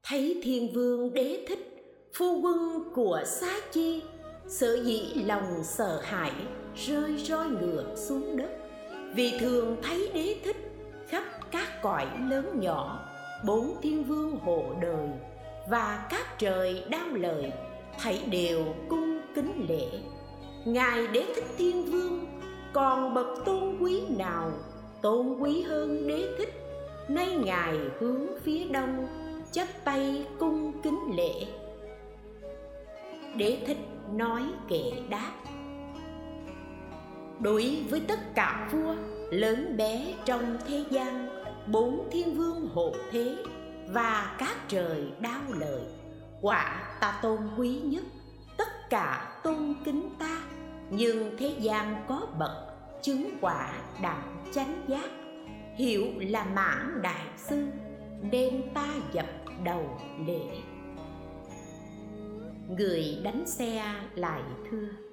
Thấy 0.03 0.41
thiên 0.45 0.73
vương 0.75 1.15
đế 1.15 1.45
thích, 1.49 1.69
phu 2.15 2.41
quân 2.41 2.91
của 2.95 3.23
xá 3.27 3.61
chi, 3.73 4.03
sở 4.49 4.83
dĩ 4.85 5.15
lòng 5.15 5.65
sợ 5.65 6.01
hãi, 6.05 6.33
rơi 6.77 7.25
roi 7.29 7.49
ngựa 7.49 7.95
xuống 7.97 8.37
đất 8.37 8.62
vì 9.15 9.39
thường 9.41 9.77
thấy 9.83 10.11
đế 10.15 10.37
thích, 10.45 10.57
khắp 11.09 11.25
các 11.51 11.83
cõi 11.83 12.07
lớn 12.31 12.61
nhỏ, 12.61 13.09
bốn 13.45 13.77
thiên 13.83 14.05
vương 14.05 14.39
hộ 14.39 14.65
đời 14.81 15.09
và 15.69 16.07
các 16.11 16.39
trời 16.39 16.85
đau 16.91 17.09
lời, 17.09 17.53
thảy 17.99 18.23
đều 18.31 18.65
cung 18.89 19.21
kính 19.35 19.67
lễ. 19.69 19.87
Ngài 20.65 21.07
đế 21.07 21.25
thích 21.35 21.45
thiên 21.59 21.85
vương, 21.85 22.27
còn 22.73 23.15
bậc 23.15 23.27
tôn 23.45 23.79
quý 23.81 24.03
nào, 24.19 24.51
tôn 25.03 25.37
quý 25.41 25.63
hơn 25.63 26.09
đế 26.09 26.29
thích? 26.39 26.55
Nay 27.09 27.37
ngài 27.45 27.77
hướng 28.01 28.27
phía 28.43 28.65
đông 28.65 29.07
chắp 29.53 29.69
tay 29.85 30.27
cung 30.39 30.73
kính 30.83 31.01
lễ. 31.17 31.47
Đế 33.37 33.59
thích 33.67 33.79
nói 34.13 34.43
kệ 34.69 34.93
đáp 35.11 35.33
đối 37.41 37.85
với 37.91 38.01
tất 38.09 38.35
cả 38.35 38.69
vua, 38.73 38.95
lớn 39.31 39.77
bé 39.77 40.15
trong 40.25 40.57
thế 40.69 40.85
gian, 40.91 41.29
bốn 41.67 42.09
thiên 42.11 42.35
vương 42.35 42.69
hộ 42.75 42.95
thế 43.11 43.37
và 43.89 44.37
các 44.39 44.57
trời 44.69 45.13
đau 45.21 45.43
lời, 45.59 45.83
quả 46.41 46.97
ta 47.01 47.19
tôn 47.23 47.39
quý 47.59 47.81
nhất. 47.85 48.05
Tất 48.57 48.91
cả 48.91 49.41
tôn 49.45 49.75
kính 49.85 50.09
ta, 50.19 50.43
nhưng 50.91 51.37
thế 51.39 51.55
gian 51.61 52.05
có 52.09 52.27
bậc 52.39 52.51
chứng 53.03 53.31
quả 53.41 53.73
đặng 54.03 54.45
chánh 54.53 54.83
giác. 54.89 55.11
Hiểu 55.77 56.05
là 56.21 56.45
mãn 56.45 57.03
đại 57.03 57.27
sư, 57.37 57.67
nên 58.31 58.63
ta 58.75 58.89
dập 59.13 59.27
đầu 59.65 59.99
lễ. 60.27 60.41
Người 62.69 63.21
đánh 63.25 63.47
xe 63.47 63.95
lại 64.15 64.43
thưa 64.71 65.12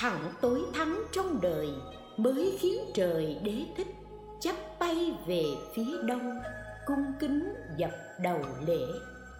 thẳng 0.00 0.32
tối 0.40 0.62
thắng 0.74 1.02
trong 1.12 1.40
đời 1.40 1.68
mới 2.16 2.58
khiến 2.60 2.80
trời 2.94 3.40
đế 3.42 3.64
thích, 3.76 3.94
chắp 4.40 4.56
bay 4.80 5.14
về 5.26 5.44
phía 5.74 6.02
đông, 6.02 6.40
cung 6.86 7.12
kính 7.20 7.54
dập 7.76 7.90
đầu 8.20 8.40
lễ. 8.66 8.80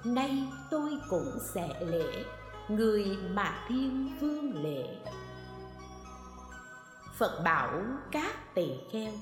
Nay 0.05 0.43
tôi 0.71 0.91
cũng 1.11 1.39
sẽ 1.55 1.69
lễ, 1.81 2.25
người 2.69 3.17
mà 3.31 3.65
thiên 3.69 4.17
vương 4.21 4.63
lễ. 4.65 4.85
Phật 7.19 7.41
bảo 7.45 7.83
các 8.13 8.55
tỳ 8.55 8.67
kheo, 8.93 9.13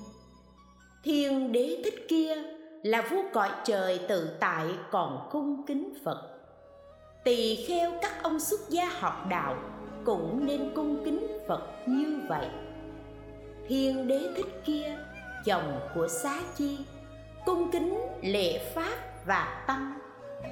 thiên 1.04 1.52
đế 1.52 1.80
thích 1.84 2.06
kia 2.08 2.34
là 2.82 3.02
vua 3.10 3.22
cõi 3.32 3.50
trời 3.64 4.00
tự 4.08 4.30
tại 4.40 4.66
còn 4.90 5.28
cung 5.30 5.66
kính 5.66 5.94
phật. 6.04 6.22
Tỳ 7.24 7.64
kheo 7.68 7.92
các 8.02 8.22
ông 8.22 8.40
xuất 8.40 8.60
gia 8.68 8.88
học 9.00 9.26
đạo 9.28 9.73
cũng 10.04 10.46
nên 10.46 10.72
cung 10.74 11.04
kính 11.04 11.38
phật 11.48 11.62
như 11.86 12.20
vậy. 12.28 12.46
Thiên 13.68 14.08
đế 14.08 14.20
thích 14.36 14.62
kia, 14.64 14.96
chồng 15.44 15.80
của 15.94 16.08
xá 16.08 16.40
chi, 16.56 16.78
cung 17.46 17.70
kính 17.70 17.98
lễ 18.22 18.72
pháp 18.74 19.26
và 19.26 19.64
tăng, 19.66 19.98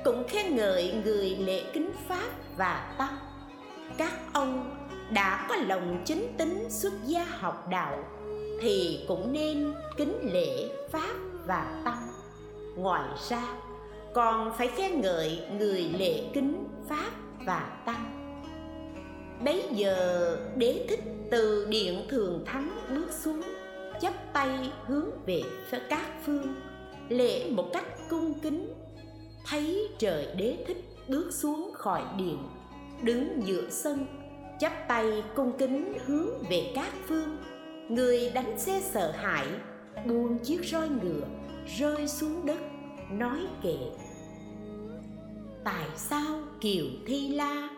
cũng 0.04 0.24
khen 0.28 0.56
ngợi 0.56 0.94
người 1.04 1.30
lễ 1.30 1.64
kính 1.72 1.90
pháp 2.08 2.30
và 2.56 2.94
tăng. 2.98 3.16
Các 3.98 4.12
ông 4.32 4.76
đã 5.10 5.46
có 5.48 5.56
lòng 5.56 6.02
chính 6.04 6.34
tính 6.38 6.66
xuất 6.70 6.92
gia 7.06 7.24
học 7.24 7.68
đạo, 7.68 8.04
thì 8.60 9.04
cũng 9.08 9.32
nên 9.32 9.74
kính 9.96 10.30
lễ 10.32 10.68
pháp 10.90 11.14
và 11.46 11.82
tăng. 11.84 12.08
Ngoài 12.76 13.08
ra, 13.28 13.42
còn 14.14 14.52
phải 14.58 14.68
khen 14.68 15.00
ngợi 15.00 15.40
người 15.58 15.82
lễ 15.98 16.30
kính 16.34 16.64
pháp 16.88 17.10
và 17.46 17.82
tăng 17.86 18.21
bấy 19.44 19.64
giờ 19.72 20.36
đế 20.56 20.86
thích 20.88 21.00
từ 21.30 21.66
điện 21.70 22.02
thường 22.08 22.42
thắng 22.46 22.70
bước 22.94 23.12
xuống, 23.12 23.42
chắp 24.00 24.32
tay 24.32 24.72
hướng 24.86 25.10
về 25.26 25.42
các 25.88 26.06
phương, 26.26 26.54
lễ 27.08 27.50
một 27.50 27.70
cách 27.72 27.86
cung 28.10 28.40
kính. 28.40 28.74
Thấy 29.46 29.88
trời 29.98 30.26
đế 30.36 30.64
thích 30.66 30.84
bước 31.08 31.30
xuống 31.32 31.72
khỏi 31.74 32.02
điện, 32.18 32.38
đứng 33.02 33.42
giữa 33.46 33.70
sân, 33.70 34.06
chắp 34.60 34.72
tay 34.88 35.22
cung 35.36 35.52
kính 35.58 35.98
hướng 36.06 36.28
về 36.50 36.72
các 36.74 36.92
phương. 37.06 37.36
Người 37.88 38.30
đánh 38.30 38.58
xe 38.58 38.82
sợ 38.92 39.10
hãi, 39.10 39.46
buông 40.06 40.38
chiếc 40.38 40.64
roi 40.64 40.88
ngựa, 40.88 41.26
rơi 41.78 42.08
xuống 42.08 42.46
đất, 42.46 42.58
nói 43.10 43.38
kệ, 43.62 43.76
tại 45.64 45.88
sao 45.96 46.40
kiều 46.60 46.84
thi 47.06 47.28
la 47.28 47.68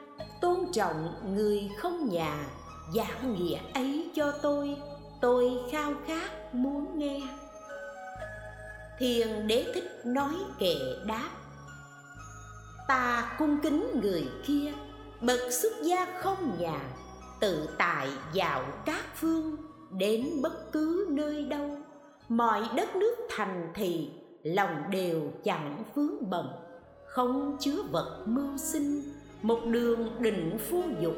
tôn 0.45 0.73
trọng 0.73 1.15
người 1.35 1.71
không 1.79 2.09
nhà, 2.09 2.47
giảng 2.95 3.35
nghĩa 3.35 3.59
ấy 3.75 4.11
cho 4.15 4.33
tôi 4.43 4.77
tôi 5.21 5.53
khao 5.73 5.93
khát 6.07 6.55
muốn 6.55 6.99
nghe. 6.99 7.23
Thiền 8.99 9.47
đế 9.47 9.67
thích 9.75 10.01
nói 10.05 10.35
kệ 10.59 10.75
đáp, 11.07 11.29
ta 12.89 13.35
cung 13.39 13.59
kính 13.63 14.01
người 14.03 14.29
kia, 14.47 14.73
bậc 15.21 15.41
xuất 15.51 15.73
gia 15.83 16.21
không 16.21 16.57
nhà, 16.59 16.81
tự 17.41 17.69
tại 17.79 18.09
dạo 18.33 18.65
các 18.87 19.05
phương, 19.15 19.57
đến 19.99 20.31
bất 20.43 20.73
cứ 20.73 21.07
nơi 21.11 21.43
đâu. 21.43 21.77
Mọi 22.29 22.63
đất 22.77 22.97
nước 22.97 23.15
thành 23.31 23.73
thị, 23.75 24.11
lòng 24.43 24.83
đều 24.91 25.21
chẳng 25.45 25.85
vướng 25.95 26.31
bận, 26.31 26.49
không 27.07 27.57
chứa 27.61 27.83
vật 27.93 28.23
mưu 28.27 28.57
sinh 28.57 29.14
một 29.45 29.61
đường 29.67 30.11
định 30.19 30.59
phu 30.71 30.83
dục, 31.01 31.15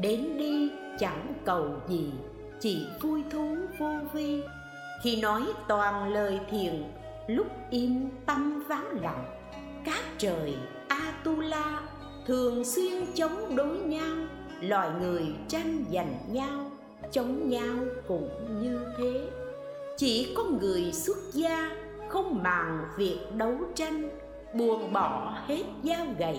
đến 0.00 0.38
đi 0.38 0.70
chẳng 0.98 1.34
cầu 1.44 1.66
gì, 1.88 2.12
chỉ 2.60 2.86
vui 3.00 3.22
thú 3.30 3.56
vô 3.78 3.90
vi. 4.12 4.42
Khi 5.02 5.20
nói 5.20 5.42
toàn 5.68 6.12
lời 6.12 6.40
thiền, 6.50 6.84
lúc 7.26 7.46
im 7.70 8.08
tâm 8.26 8.64
vắng 8.68 8.86
lặng, 9.02 9.24
các 9.84 10.00
trời 10.18 10.54
atula 10.88 11.80
thường 12.26 12.64
xuyên 12.64 13.04
chống 13.14 13.56
đối 13.56 13.76
nhau, 13.76 14.16
loài 14.60 14.90
người 15.00 15.26
tranh 15.48 15.84
giành 15.92 16.14
nhau, 16.28 16.70
chống 17.12 17.48
nhau 17.48 17.76
cũng 18.08 18.28
như 18.62 18.80
thế. 18.98 19.28
Chỉ 19.96 20.34
có 20.36 20.44
người 20.44 20.92
xuất 20.92 21.18
gia 21.32 21.70
không 22.08 22.42
màng 22.42 22.84
việc 22.96 23.18
đấu 23.36 23.54
tranh, 23.74 24.08
buông 24.54 24.92
bỏ 24.92 25.34
hết 25.46 25.62
dao 25.82 26.06
gầy 26.18 26.38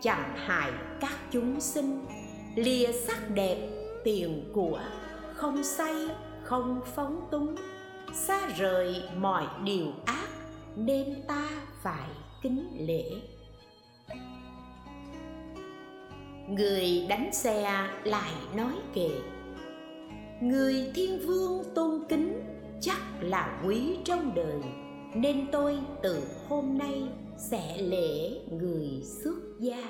chẳng 0.00 0.36
hại 0.36 0.72
các 1.00 1.18
chúng 1.30 1.60
sinh. 1.60 2.06
Lìa 2.54 2.92
sắc 2.92 3.30
đẹp, 3.34 3.68
tiền 4.04 4.50
của, 4.54 4.80
không 5.34 5.64
say, 5.64 5.94
không 6.42 6.80
phóng 6.94 7.28
túng. 7.30 7.56
Xa 8.14 8.48
rời 8.58 9.02
mọi 9.16 9.46
điều 9.64 9.86
ác, 10.04 10.28
nên 10.76 11.22
ta 11.28 11.48
phải 11.82 12.08
kính 12.42 12.86
lễ. 12.86 13.04
Người 16.48 17.06
đánh 17.08 17.30
xe 17.32 17.88
lại 18.04 18.32
nói 18.56 18.72
kệ, 18.94 19.10
người 20.40 20.92
thiên 20.94 21.18
vương 21.26 21.64
tôn 21.74 22.04
kính, 22.08 22.42
chắc 22.80 23.00
là 23.20 23.62
quý 23.66 23.96
trong 24.04 24.34
đời, 24.34 24.62
nên 25.14 25.46
tôi 25.52 25.78
từ 26.02 26.22
hôm 26.48 26.78
nay 26.78 27.02
sẽ 27.38 27.76
lễ 27.82 28.40
người 28.50 29.02
xuất 29.22 29.34
gia. 29.60 29.84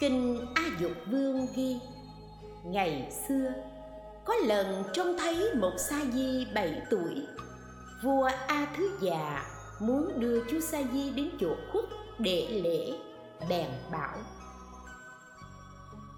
Kinh 0.00 0.46
a 0.54 0.62
dục 0.80 0.92
vương 1.10 1.46
ghi, 1.56 1.76
ngày 2.64 3.12
xưa, 3.28 3.52
có 4.24 4.34
lần 4.34 4.84
trông 4.92 5.16
thấy 5.18 5.54
một 5.54 5.72
sa 5.78 6.00
di 6.12 6.46
bảy 6.54 6.82
tuổi. 6.90 7.26
Vua 8.04 8.30
a 8.46 8.74
thứ 8.76 8.98
già 9.00 9.44
muốn 9.80 10.20
đưa 10.20 10.44
chú 10.50 10.60
sa 10.60 10.82
di 10.92 11.10
đến 11.10 11.30
chỗ 11.40 11.54
khuất 11.72 11.84
để 12.18 12.60
lễ, 12.64 12.92
bèn 13.48 13.70
bảo, 13.92 14.18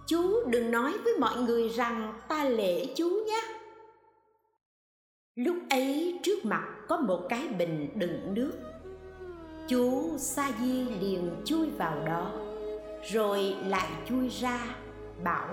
chú 0.06 0.44
đừng 0.46 0.70
nói 0.70 0.92
với 1.04 1.12
mọi 1.18 1.36
người 1.40 1.68
rằng 1.68 2.20
ta 2.28 2.44
lễ 2.44 2.86
chú 2.96 3.08
nhé. 3.26 3.42
Lúc 5.34 5.56
ấy 5.70 6.18
trước 6.22 6.44
mặt 6.44 6.75
có 6.88 6.96
một 6.96 7.20
cái 7.28 7.48
bình 7.58 7.88
đựng 7.94 8.34
nước. 8.34 8.52
Chú 9.68 10.14
sa 10.18 10.50
di 10.60 10.84
liền 10.84 11.30
chui 11.44 11.70
vào 11.70 12.04
đó, 12.06 12.32
rồi 13.10 13.56
lại 13.66 13.88
chui 14.08 14.28
ra, 14.28 14.60
bảo, 15.24 15.48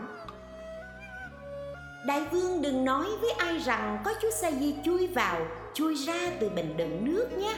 đại 2.08 2.26
vương 2.32 2.62
đừng 2.62 2.86
nói 2.86 3.06
với 3.22 3.32
ai 3.32 3.60
rằng 3.60 4.02
có 4.06 4.13
chú 4.22 4.28
sa 4.32 4.52
di 4.52 4.76
chui 4.86 5.08
vào, 5.08 5.46
chui 5.74 5.96
ra 5.96 6.32
từ 6.39 6.50
bình 6.50 6.74
đựng 6.78 7.06
nước 7.06 7.28
nhé. 7.38 7.56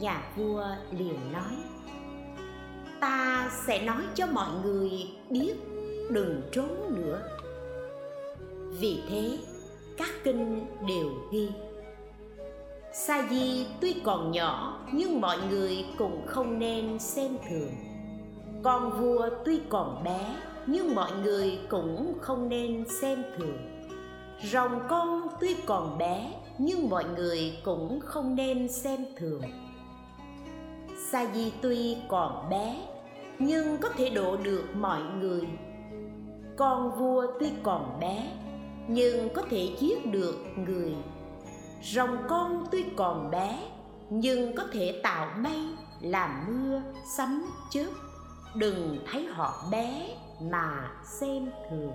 Nhà 0.00 0.22
vua 0.36 0.66
liền 0.98 1.32
nói, 1.32 1.56
ta 3.00 3.50
sẽ 3.66 3.82
nói 3.82 4.02
cho 4.14 4.26
mọi 4.26 4.50
người 4.64 4.90
biết, 5.30 5.54
đừng 6.10 6.42
trốn 6.52 6.94
nữa. 6.96 7.22
Vì 8.80 9.02
thế, 9.08 9.38
các 9.96 10.10
kinh 10.24 10.66
đều 10.88 11.10
ghi 11.32 11.48
sa 12.94 13.26
di 13.30 13.66
tuy 13.80 13.94
còn 14.04 14.32
nhỏ, 14.32 14.80
nhưng 14.92 15.20
mọi 15.20 15.38
người 15.50 15.84
cũng 15.98 16.26
không 16.26 16.58
nên 16.58 16.98
xem 16.98 17.36
thường. 17.48 17.70
Con 18.62 19.00
vua 19.00 19.28
tuy 19.44 19.60
còn 19.68 20.04
bé, 20.04 20.36
nhưng 20.66 20.94
mọi 20.94 21.10
người 21.22 21.58
cũng 21.68 22.14
không 22.20 22.48
nên 22.48 22.84
xem 23.00 23.22
thường. 23.38 23.58
Rồng 24.42 24.80
con 24.88 25.28
tuy 25.40 25.56
còn 25.66 25.98
bé, 25.98 26.32
nhưng 26.58 26.90
mọi 26.90 27.04
người 27.16 27.58
cũng 27.64 28.00
không 28.00 28.34
nên 28.34 28.68
xem 28.68 29.04
thường. 29.16 29.42
Sa 31.10 31.26
di 31.34 31.52
tuy 31.62 31.96
còn 32.08 32.50
bé, 32.50 32.76
nhưng 33.38 33.76
có 33.80 33.88
thể 33.88 34.10
độ 34.10 34.36
được 34.36 34.64
mọi 34.74 35.00
người. 35.20 35.42
Con 36.56 36.98
vua 36.98 37.26
tuy 37.40 37.50
còn 37.62 38.00
bé, 38.00 38.32
nhưng 38.88 39.28
có 39.34 39.42
thể 39.50 39.68
giết 39.78 40.06
được 40.06 40.36
người 40.56 40.94
rồng 41.82 42.16
con 42.28 42.66
tuy 42.70 42.84
còn 42.96 43.30
bé, 43.30 43.58
nhưng 44.10 44.56
có 44.56 44.64
thể 44.72 45.00
tạo 45.02 45.28
mây, 45.36 45.68
làm 46.00 46.46
mưa, 46.48 46.82
sấm 47.16 47.44
chớp. 47.70 47.90
Đừng 48.54 48.98
thấy 49.12 49.26
họ 49.26 49.64
bé 49.70 50.16
mà 50.40 50.90
xem 51.04 51.50
thường. 51.70 51.92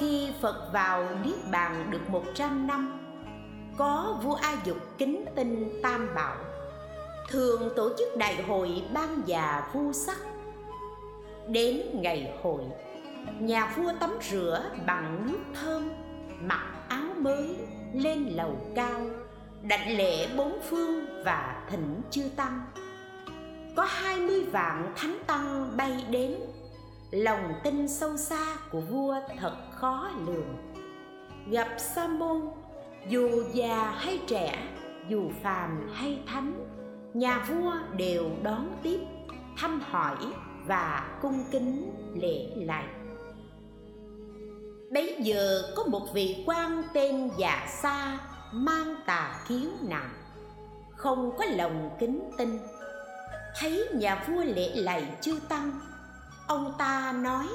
Khi 0.00 0.28
phật 0.40 0.72
vào 0.72 1.08
niết 1.24 1.50
bàn 1.50 1.90
được 1.90 2.10
một 2.10 2.22
trăm 2.34 2.66
năm, 2.66 3.00
có 3.78 4.18
vua 4.22 4.34
a 4.34 4.56
dục 4.64 4.76
kính 4.98 5.24
tinh 5.34 5.80
tam 5.82 6.14
bảo. 6.14 6.36
Thường 7.28 7.72
tổ 7.76 7.90
chức 7.98 8.16
đại 8.16 8.42
hội 8.42 8.82
ban 8.94 9.22
già 9.26 9.70
vua 9.72 9.92
sắc. 9.92 10.18
Đến 11.48 11.82
ngày 11.94 12.32
hội, 12.42 12.62
nhà 13.40 13.72
vua 13.76 13.92
tắm 14.00 14.10
rửa 14.30 14.62
bằng 14.86 15.26
nước 15.26 15.60
thơm, 15.60 15.90
mặc 16.40 16.66
áo 16.88 17.08
mới, 17.18 17.56
lên 17.94 18.28
lầu 18.28 18.56
cao, 18.74 19.00
đảnh 19.62 19.96
lễ 19.96 20.28
bốn 20.36 20.58
phương 20.70 21.24
và 21.24 21.66
thỉnh 21.70 22.02
chư 22.10 22.22
tăng. 22.36 22.60
Có 23.76 23.84
hai 23.84 24.20
mươi 24.20 24.44
vạn 24.44 24.92
thánh 24.96 25.18
tăng 25.26 25.76
bay 25.76 26.04
đến 26.10 26.34
lòng 27.10 27.54
tin 27.64 27.88
sâu 27.88 28.16
xa 28.16 28.56
của 28.70 28.80
vua 28.80 29.14
thật 29.38 29.56
khó 29.74 30.10
lường. 30.26 30.56
Gặp 31.50 31.68
sa 31.78 32.06
môn, 32.06 32.40
dù 33.08 33.42
già 33.52 33.90
hay 33.90 34.20
trẻ, 34.26 34.68
dù 35.08 35.30
phàm 35.42 35.90
hay 35.94 36.22
thánh, 36.26 36.66
nhà 37.14 37.44
vua 37.48 37.72
đều 37.96 38.30
đón 38.42 38.78
tiếp, 38.82 39.00
thăm 39.56 39.80
hỏi 39.80 40.16
và 40.66 41.18
cung 41.22 41.44
kính 41.50 41.92
lễ 42.14 42.46
lại. 42.56 42.84
Bấy 44.92 45.16
giờ 45.20 45.62
có 45.76 45.84
một 45.84 46.06
vị 46.14 46.44
quan 46.46 46.82
tên 46.94 47.30
dạ 47.38 47.66
sa 47.82 48.18
mang 48.52 48.94
tà 49.06 49.44
kiến 49.48 49.70
nặng, 49.88 50.10
không 50.96 51.36
có 51.38 51.44
lòng 51.44 51.90
kính 51.98 52.30
tinh 52.38 52.58
thấy 53.58 53.88
nhà 53.94 54.24
vua 54.28 54.44
lễ 54.44 54.70
lạy 54.74 55.14
chư 55.20 55.38
tăng 55.48 55.80
ông 56.50 56.72
ta 56.78 57.14
nói, 57.22 57.46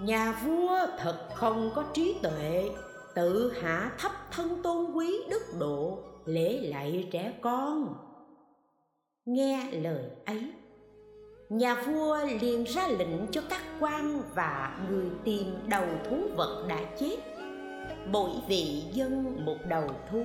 nhà 0.00 0.32
vua 0.44 0.78
thật 0.98 1.28
không 1.34 1.70
có 1.74 1.84
trí 1.94 2.18
tuệ, 2.22 2.70
tự 3.14 3.52
hạ 3.60 3.90
thấp 3.98 4.12
thân 4.30 4.62
tôn 4.62 4.92
quý 4.92 5.20
đức 5.30 5.42
độ, 5.58 5.98
lễ 6.24 6.60
lạy 6.62 7.08
trẻ 7.12 7.32
con. 7.40 7.94
Nghe 9.24 9.70
lời 9.70 10.04
ấy, 10.26 10.52
nhà 11.48 11.74
vua 11.74 12.18
liền 12.40 12.64
ra 12.64 12.88
lệnh 12.88 13.26
cho 13.30 13.40
các 13.50 13.62
quan 13.80 14.22
và 14.34 14.78
người 14.90 15.10
tìm 15.24 15.54
đầu 15.68 15.86
thú 16.08 16.16
vật 16.36 16.66
đã 16.68 16.78
chết 16.98 17.16
mỗi 18.06 18.30
vị 18.48 18.82
dân 18.92 19.44
một 19.44 19.58
đầu 19.68 19.90
thú, 20.10 20.24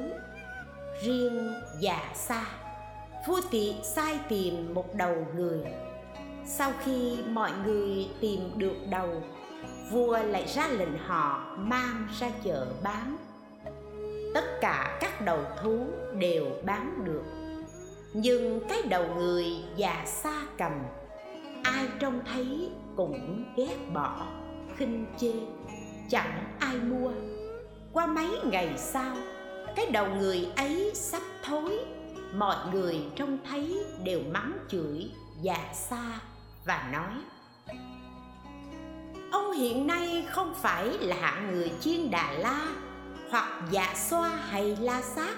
riêng 1.03 1.53
già 1.79 2.11
xa 2.15 2.45
vua 3.27 3.41
tị 3.51 3.75
sai 3.83 4.19
tìm 4.29 4.73
một 4.73 4.95
đầu 4.95 5.27
người 5.35 5.61
sau 6.45 6.71
khi 6.83 7.17
mọi 7.29 7.51
người 7.65 8.09
tìm 8.19 8.39
được 8.55 8.75
đầu, 8.89 9.23
vua 9.91 10.17
lại 10.17 10.45
ra 10.47 10.67
lệnh 10.67 10.97
họ 10.97 11.55
mang 11.57 12.07
ra 12.19 12.31
chợ 12.43 12.67
bán. 12.83 13.17
Tất 14.33 14.57
cả 14.61 14.97
các 15.01 15.21
đầu 15.21 15.39
thú 15.61 15.85
đều 16.19 16.45
bán 16.65 17.05
được. 17.05 17.23
Nhưng 18.13 18.59
cái 18.69 18.81
đầu 18.89 19.15
người 19.15 19.45
già 19.75 20.03
xa 20.05 20.41
cầm, 20.57 20.71
ai 21.63 21.87
trông 21.99 22.19
thấy 22.33 22.69
cũng 22.95 23.43
ghét 23.57 23.77
bỏ, 23.93 24.27
khinh 24.77 25.05
chê, 25.17 25.33
chẳng 26.09 26.55
ai 26.59 26.75
mua. 26.75 27.11
Qua 27.93 28.05
mấy 28.05 28.29
ngày 28.45 28.73
sau, 28.77 29.15
cái 29.75 29.85
đầu 29.85 30.07
người 30.15 30.47
ấy 30.55 30.91
sắp 30.93 31.21
thối, 31.43 31.79
mọi 32.35 32.55
người 32.73 33.01
trông 33.15 33.37
thấy 33.49 33.83
đều 34.03 34.19
mắng 34.31 34.53
chửi 34.69 35.11
già 35.41 35.73
xa 35.73 36.19
và 36.65 36.89
nói, 36.91 37.13
ông 39.31 39.51
hiện 39.51 39.87
nay 39.87 40.25
không 40.29 40.53
phải 40.55 40.85
là 40.85 41.15
hạng 41.15 41.51
người 41.51 41.71
chiên 41.79 42.11
đà 42.11 42.31
la 42.31 42.67
hoặc 43.31 43.61
dạ 43.71 43.93
xoa 43.95 44.29
hay 44.29 44.77
la 44.81 45.01
sát. 45.01 45.35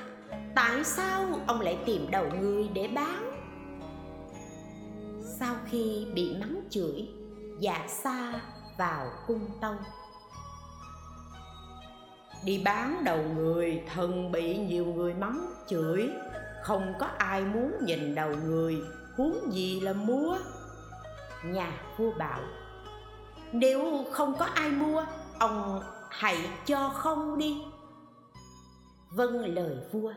Tại 0.55 0.83
sao 0.83 1.39
ông 1.47 1.61
lại 1.61 1.77
tìm 1.85 2.11
đầu 2.11 2.25
người 2.39 2.67
để 2.73 2.87
bán? 2.87 3.31
Sau 5.39 5.55
khi 5.69 6.07
bị 6.13 6.35
mắng 6.39 6.61
chửi 6.69 7.07
dạ 7.59 7.87
xa 7.87 8.41
vào 8.77 9.11
cung 9.27 9.49
tông. 9.61 9.77
Đi 12.45 12.61
bán 12.65 13.03
đầu 13.03 13.23
người, 13.35 13.83
thần 13.93 14.31
bị 14.31 14.57
nhiều 14.57 14.85
người 14.85 15.13
mắng 15.13 15.53
chửi. 15.67 16.09
Không 16.63 16.93
có 16.99 17.07
ai 17.17 17.41
muốn 17.41 17.71
nhìn 17.81 18.15
đầu 18.15 18.35
người. 18.45 18.77
Huống 19.17 19.53
gì 19.53 19.79
là 19.79 19.93
mua 19.93 20.37
nhà 21.45 21.71
vua 21.97 22.11
bảo, 22.11 22.41
nếu 23.51 24.05
không 24.11 24.35
có 24.39 24.45
ai 24.45 24.69
mua, 24.69 25.05
ông 25.39 25.81
hãy 26.09 26.37
cho 26.65 26.89
không 26.89 27.37
đi. 27.37 27.61
Vâng 29.09 29.55
lời 29.55 29.77
vua, 29.91 30.13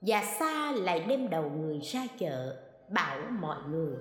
và 0.00 0.24
xa 0.38 0.72
lại 0.72 1.00
đem 1.00 1.30
đầu 1.30 1.50
người 1.50 1.80
ra 1.80 2.00
chợ, 2.18 2.56
bảo 2.88 3.18
mọi 3.40 3.58
người 3.68 3.96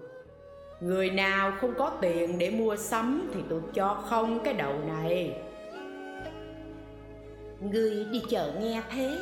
người 0.83 1.09
nào 1.09 1.51
không 1.61 1.73
có 1.77 1.91
tiền 2.01 2.37
để 2.37 2.51
mua 2.51 2.75
sắm 2.75 3.31
thì 3.33 3.41
tôi 3.49 3.61
cho 3.73 4.03
không 4.09 4.39
cái 4.43 4.53
đầu 4.53 4.73
này. 4.87 5.41
Người 7.59 8.05
đi 8.11 8.23
chợ 8.29 8.53
nghe 8.59 8.81
thế, 8.89 9.19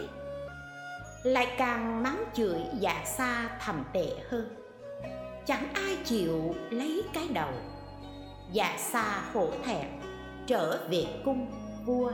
lại 1.23 1.55
càng 1.57 2.03
mắng 2.03 2.23
chửi 2.33 2.59
dạ 2.79 3.03
xa 3.05 3.57
thầm 3.59 3.83
tệ 3.93 4.07
hơn 4.29 4.60
chẳng 5.51 5.73
ai 5.73 5.97
chịu 6.03 6.55
lấy 6.69 7.03
cái 7.13 7.27
đầu. 7.33 7.49
Dạ 8.51 8.75
xa 8.77 9.23
hổ 9.33 9.49
thẹn 9.63 9.87
trở 10.47 10.87
về 10.91 11.05
cung 11.25 11.47
vua 11.85 12.11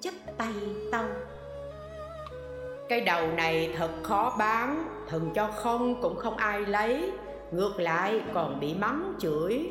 chấp 0.00 0.14
tay 0.36 0.52
tâu. 0.92 1.04
Cái 2.88 3.00
đầu 3.00 3.32
này 3.32 3.74
thật 3.76 3.90
khó 4.02 4.36
bán 4.38 4.88
thần 5.08 5.30
cho 5.34 5.50
không 5.50 6.02
cũng 6.02 6.16
không 6.16 6.36
ai 6.36 6.60
lấy 6.60 7.12
ngược 7.52 7.80
lại 7.80 8.20
còn 8.34 8.60
bị 8.60 8.74
mắng 8.74 9.14
chửi. 9.18 9.70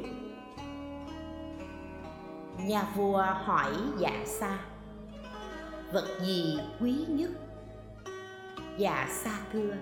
Nhà 2.60 2.84
vua 2.96 3.26
hỏi 3.44 3.74
dạ 4.00 4.24
xa 4.26 4.58
vật 5.94 6.08
gì 6.22 6.60
quý 6.82 7.06
nhất? 7.08 7.32
Dạ 8.78 9.08
xa 9.12 9.40
thưa 9.54 9.74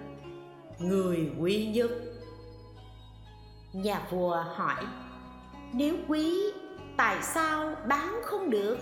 người 0.80 1.32
quý 1.40 1.72
nhất 1.74 1.92
nhà 3.74 4.02
vua 4.10 4.44
hỏi, 4.56 4.86
nếu 5.74 5.96
quý, 6.08 6.54
tại 6.98 7.18
sao 7.22 7.76
bán 7.88 8.22
không 8.24 8.50
được? 8.50 8.78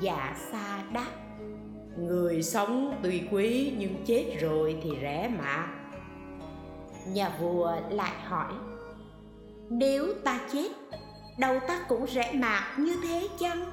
Dạ 0.00 0.36
xa 0.50 0.82
đáp, 0.92 1.10
người 1.96 2.42
sống 2.42 3.00
tuy 3.02 3.28
quý 3.32 3.74
nhưng 3.78 4.04
chết 4.06 4.36
rồi 4.40 4.80
thì 4.82 4.90
rẻ 5.00 5.30
mạt 5.38 5.68
nhà 7.06 7.36
vua 7.40 7.76
lại 7.90 8.14
hỏi, 8.24 8.52
nếu 9.70 10.14
ta 10.24 10.40
chết 10.52 10.68
đầu 11.38 11.60
ta 11.68 11.84
cũng 11.88 12.06
rẻ 12.06 12.32
mạt 12.32 12.78
như 12.78 12.96
thế 13.02 13.28
chăng? 13.38 13.64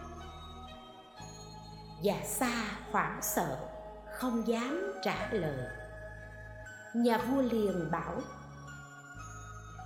Dạ 2.02 2.16
Già 2.16 2.26
xa 2.26 2.64
hoảng 2.92 3.20
sợ, 3.22 3.58
không 4.14 4.48
dám 4.48 4.94
trả 5.04 5.30
lời. 5.32 5.68
Nhà 6.96 7.18
vua 7.18 7.42
liền 7.42 7.92
bảo 7.92 8.22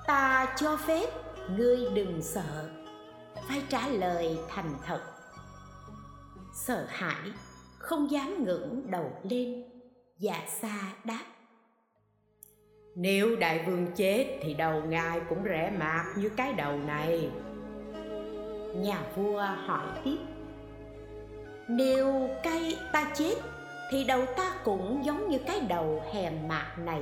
ta 0.07 0.53
cho 0.57 0.77
phép 0.77 1.05
ngươi 1.57 1.77
đừng 1.93 2.21
sợ. 2.21 2.69
Phải 3.47 3.61
trả 3.69 3.87
lời 3.87 4.39
thành 4.49 4.75
thật. 4.85 5.01
Sợ 6.53 6.85
hãi 6.89 7.31
không 7.77 8.11
dám 8.11 8.45
ngẩng 8.45 8.91
đầu 8.91 9.11
lên 9.23 9.63
dạ 10.17 10.41
xa 10.61 10.93
đáp. 11.03 11.23
Nếu 12.95 13.35
đại 13.35 13.63
vương 13.67 13.87
chết 13.95 14.39
thì 14.41 14.53
đầu 14.53 14.81
ngài 14.81 15.21
cũng 15.29 15.43
rẻ 15.43 15.73
mạt 15.79 16.05
như 16.17 16.29
cái 16.29 16.53
đầu 16.53 16.77
này. 16.77 17.29
Nhà 18.75 19.01
vua 19.15 19.41
hỏi 19.41 19.87
tiếp. 20.03 20.17
Nếu 21.67 22.29
cây 22.43 22.77
ta 22.93 23.11
chết 23.15 23.35
thì 23.91 24.03
đầu 24.03 24.25
ta 24.37 24.51
cũng 24.63 25.05
giống 25.05 25.29
như 25.29 25.37
cái 25.47 25.59
đầu 25.59 26.03
hèn 26.13 26.47
mạt 26.47 26.79
này. 26.79 27.01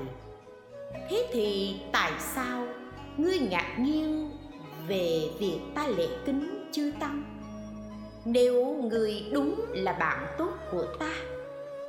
Thế 1.10 1.28
thì 1.32 1.76
tại 1.92 2.12
sao 2.20 2.68
ngươi 3.18 3.40
ngạc 3.40 3.76
nhiên 3.80 4.32
về 4.88 5.30
việc 5.40 5.60
ta 5.76 5.88
lễ 5.88 6.08
kính 6.26 6.70
chư 6.72 6.92
tăng. 7.00 7.24
Nếu 8.26 8.76
người 8.90 9.26
đúng 9.34 9.62
là 9.70 9.94
bạn 9.94 10.26
tốt 10.38 10.52
của 10.72 10.86
ta, 11.00 11.14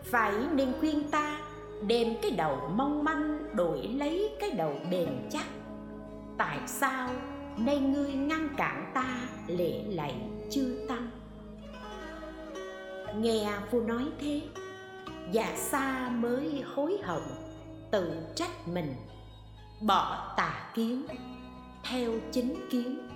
phải 0.02 0.32
nên 0.52 0.72
khuyên 0.80 1.10
ta 1.10 1.38
đem 1.86 2.14
cái 2.22 2.30
đầu 2.30 2.70
mong 2.74 3.04
manh 3.04 3.56
đổi 3.56 3.82
lấy 3.82 4.30
cái 4.40 4.50
đầu 4.50 4.76
bền 4.90 5.08
chắc. 5.30 5.46
Tại 6.38 6.58
sao 6.66 7.10
nay 7.56 7.78
ngươi 7.78 8.12
ngăn 8.12 8.48
cản 8.56 8.90
ta 8.94 9.20
lễ 9.46 9.82
lạy 9.88 10.14
chư 10.50 10.84
tăng? 10.88 11.10
Nghe 13.18 13.50
vua 13.70 13.80
nói 13.80 14.04
thế, 14.20 14.40
già 15.32 15.56
xa 15.56 16.08
mới 16.08 16.62
hối 16.74 16.98
hận, 17.02 17.22
tự 17.90 18.12
trách 18.34 18.68
mình 18.68 18.94
bỏ 19.86 20.34
tà 20.36 20.70
kiến 20.74 21.06
theo 21.90 22.12
chính 22.32 22.54
kiến, 22.70 23.08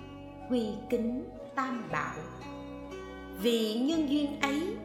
quy 0.51 0.67
kính 0.91 1.25
tam 1.55 1.89
bảo. 1.93 2.17
Vì 3.43 3.75
nhân 3.75 4.11
duyên 4.11 4.41
ấy, 4.41 4.77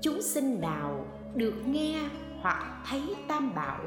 chúng 0.00 0.22
sinh 0.22 0.60
nào 0.60 1.06
được 1.34 1.54
nghe 1.66 2.00
hoặc 2.40 2.82
thấy 2.86 3.02
tam 3.28 3.54
bảo, 3.54 3.80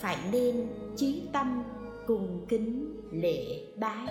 phải 0.00 0.16
nên 0.32 0.68
chí 0.96 1.22
tâm 1.32 1.62
cùng 2.06 2.46
kính 2.48 2.96
lễ 3.12 3.66
bái. 3.76 4.06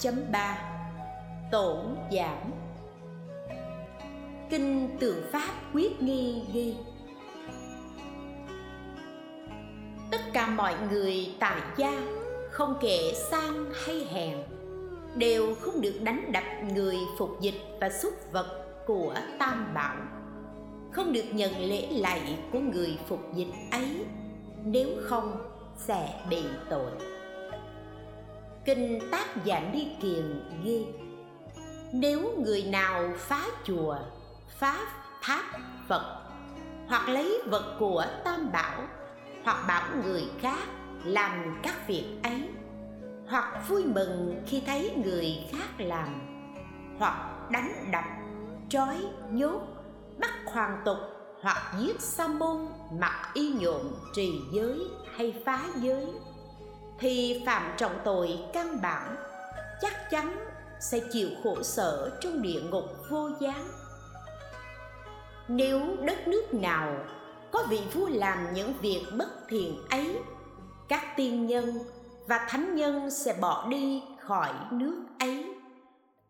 Ba 0.00 0.02
chấm 0.02 0.32
ba. 0.32 0.58
Tổn 1.50 1.96
giảm. 2.10 2.52
Kinh 4.50 4.96
tượng 5.00 5.22
pháp 5.32 5.54
quyết 5.74 6.02
nghi 6.02 6.42
ghi. 6.52 6.74
Tất 10.10 10.20
cả 10.32 10.46
mọi 10.46 10.74
người 10.90 11.34
tại 11.40 11.60
gia, 11.76 12.02
không 12.50 12.78
kể 12.80 13.12
sang 13.30 13.66
hay 13.86 14.06
hèn, 14.12 14.38
đều 15.14 15.54
không 15.54 15.80
được 15.80 16.00
đánh 16.02 16.32
đập 16.32 16.44
người 16.74 16.96
phục 17.18 17.40
dịch 17.40 17.60
và 17.80 17.90
xúc 17.90 18.14
vật 18.32 18.66
của 18.86 19.14
tam 19.38 19.74
bảo. 19.74 19.96
Không 20.92 21.12
được 21.12 21.24
nhận 21.32 21.58
lễ 21.58 21.88
lạy 21.90 22.38
của 22.52 22.60
người 22.60 22.98
phục 23.08 23.34
dịch 23.34 23.52
ấy, 23.70 24.04
nếu 24.64 24.88
không 25.02 25.36
sẽ 25.76 26.24
bị 26.30 26.42
tội 26.70 27.19
kinh 28.64 29.10
tác 29.10 29.44
giả 29.44 29.70
đi 29.72 29.88
kiền 30.02 30.42
ghi, 30.64 30.86
nếu 31.92 32.34
người 32.38 32.62
nào 32.62 33.12
phá 33.16 33.44
chùa, 33.64 33.96
phá 34.58 34.76
tháp 35.22 35.44
phật, 35.88 36.22
hoặc 36.88 37.08
lấy 37.08 37.42
vật 37.46 37.76
của 37.78 38.04
tam 38.24 38.52
bảo, 38.52 38.82
hoặc 39.44 39.64
bảo 39.68 39.88
người 40.04 40.24
khác 40.40 40.68
làm 41.04 41.60
các 41.62 41.88
việc 41.88 42.04
ấy, 42.22 42.48
hoặc 43.28 43.68
vui 43.68 43.84
mừng 43.84 44.42
khi 44.46 44.62
thấy 44.66 44.92
người 45.04 45.38
khác 45.52 45.68
làm, 45.78 46.20
hoặc 46.98 47.50
đánh 47.50 47.88
đập, 47.92 48.04
trói 48.68 48.96
nhốt, 49.30 49.60
bắt 50.18 50.32
hoàng 50.44 50.82
tục, 50.84 50.98
hoặc 51.42 51.74
giết 51.78 52.00
sa 52.00 52.28
môn 52.28 52.56
mặc 53.00 53.30
y 53.34 53.52
nhộn 53.52 53.92
trì 54.14 54.40
giới 54.52 54.78
hay 55.16 55.42
phá 55.44 55.60
giới 55.76 56.06
thì 57.00 57.42
phạm 57.46 57.72
trọng 57.76 57.98
tội 58.04 58.38
căn 58.52 58.80
bản, 58.82 59.16
chắc 59.80 60.10
chắn 60.10 60.46
sẽ 60.80 61.00
chịu 61.12 61.28
khổ 61.42 61.62
sở 61.62 62.10
trong 62.20 62.42
địa 62.42 62.60
ngục 62.70 62.84
vô 63.10 63.30
gián. 63.40 63.68
Nếu 65.48 65.80
đất 66.02 66.28
nước 66.28 66.54
nào 66.54 66.96
có 67.50 67.66
vị 67.68 67.80
vua 67.92 68.08
làm 68.08 68.54
những 68.54 68.72
việc 68.80 69.02
bất 69.16 69.48
thiện 69.48 69.78
ấy, 69.90 70.16
các 70.88 71.16
tiên 71.16 71.46
nhân 71.46 71.78
và 72.26 72.46
thánh 72.48 72.76
nhân 72.76 73.10
sẽ 73.10 73.34
bỏ 73.40 73.66
đi 73.70 74.02
khỏi 74.20 74.52
nước 74.70 75.02
ấy. 75.18 75.44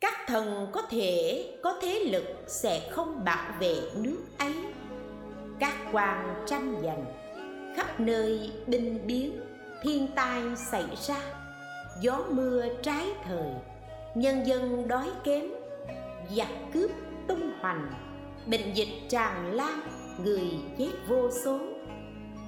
Các 0.01 0.15
thần 0.27 0.67
có 0.73 0.83
thể, 0.83 1.45
có 1.63 1.79
thế 1.83 1.99
lực 2.13 2.25
sẽ 2.47 2.91
không 2.93 3.25
bảo 3.25 3.53
vệ 3.61 3.77
nước 3.95 4.21
ấy. 4.39 4.55
Các 5.59 5.75
quan 5.93 6.45
tranh 6.47 6.83
giành 6.83 7.05
khắp 7.77 8.01
nơi 8.01 8.51
binh 8.67 9.07
biến 9.07 9.50
thiên 9.83 10.07
tai 10.15 10.43
xảy 10.57 10.87
ra, 11.07 11.21
gió 12.01 12.21
mưa 12.31 12.65
trái 12.83 13.07
thời, 13.25 13.53
nhân 14.15 14.47
dân 14.47 14.89
đói 14.89 15.11
kém, 15.25 15.45
giặc 16.37 16.49
cướp 16.73 16.91
tung 17.29 17.53
hoành, 17.61 17.93
bệnh 18.47 18.75
dịch 18.75 19.09
tràn 19.09 19.53
lan, 19.53 19.81
người 20.25 20.43
chết 20.79 20.91
vô 21.09 21.31
số. 21.45 21.59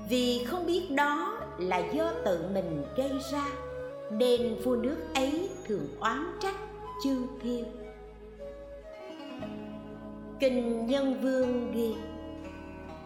Vì 0.09 0.45
không 0.45 0.67
biết 0.67 0.87
đó 0.91 1.39
là 1.59 1.79
do 1.79 2.13
tự 2.25 2.45
mình 2.55 2.83
gây 2.97 3.11
ra, 3.33 3.47
nên 4.11 4.55
vua 4.65 4.77
nước 4.77 4.97
ấy 5.15 5.51
thường 5.67 5.89
oán 6.01 6.27
trách 6.41 6.57
chư 7.05 7.17
thiên. 7.43 7.65
Kinh 10.41 10.87
nhân 10.87 11.21
vương 11.23 11.73
ghi 11.73 11.95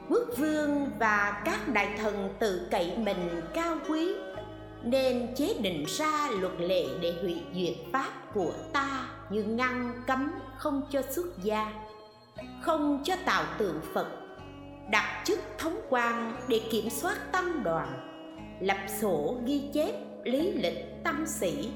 quốc 0.09 0.25
vương 0.37 0.91
và 0.99 1.43
các 1.45 1.69
đại 1.69 1.89
thần 1.99 2.35
tự 2.39 2.69
cậy 2.71 2.97
mình 2.99 3.41
cao 3.55 3.77
quý, 3.89 4.15
nên 4.83 5.35
chế 5.35 5.55
định 5.61 5.85
ra 5.87 6.29
luật 6.41 6.53
lệ 6.59 6.85
để 7.01 7.15
hủy 7.23 7.43
duyệt 7.55 7.75
pháp 7.93 8.35
của 8.35 8.53
ta 8.73 9.09
như 9.31 9.43
ngăn 9.43 10.03
cấm 10.07 10.33
không 10.57 10.83
cho 10.91 11.03
xuất 11.11 11.43
gia, 11.43 11.73
không 12.63 13.03
cho 13.05 13.17
tạo 13.25 13.45
tượng 13.59 13.81
phật, 13.95 14.07
đặt 14.91 15.23
chức 15.25 15.39
thống 15.59 15.81
quan 15.89 16.37
để 16.49 16.61
kiểm 16.71 16.91
soát 16.91 17.33
tăng 17.33 17.63
đoàn, 17.63 17.89
lập 18.61 18.79
sổ 19.01 19.37
ghi 19.45 19.63
chép 19.73 19.93
lý 20.25 20.53
lịch 20.53 21.05
tăng 21.05 21.27
sĩ, 21.27 21.71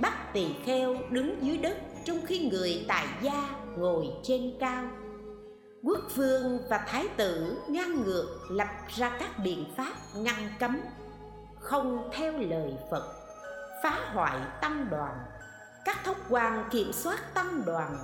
bắt 0.00 0.32
tỳ 0.32 0.46
kheo 0.64 0.96
đứng 1.10 1.36
dưới 1.40 1.58
đất 1.58 1.76
trong 2.04 2.18
khi 2.26 2.48
người 2.48 2.84
tại 2.88 3.06
gia 3.22 3.50
ngồi 3.76 4.06
trên 4.22 4.52
cao 4.60 4.84
quốc 5.82 6.00
vương 6.16 6.58
và 6.68 6.84
thái 6.88 7.08
tử 7.16 7.56
ngang 7.68 8.02
ngược 8.04 8.38
lập 8.50 8.68
ra 8.88 9.16
các 9.20 9.30
biện 9.44 9.64
pháp 9.76 9.92
ngăn 10.16 10.52
cấm, 10.58 10.80
không 11.60 12.10
theo 12.12 12.32
lời 12.38 12.74
phật, 12.90 13.12
phá 13.82 14.12
hoại 14.14 14.38
tăng 14.60 14.90
đoàn. 14.90 15.18
Các 15.84 15.96
thốc 16.04 16.16
quan 16.28 16.68
kiểm 16.70 16.92
soát 16.92 17.34
tăng 17.34 17.62
đoàn, 17.66 17.98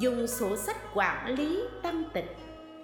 dùng 0.00 0.26
sổ 0.26 0.56
sách 0.56 0.76
quản 0.94 1.34
lý 1.34 1.62
tăng 1.82 2.04
tịch, 2.14 2.36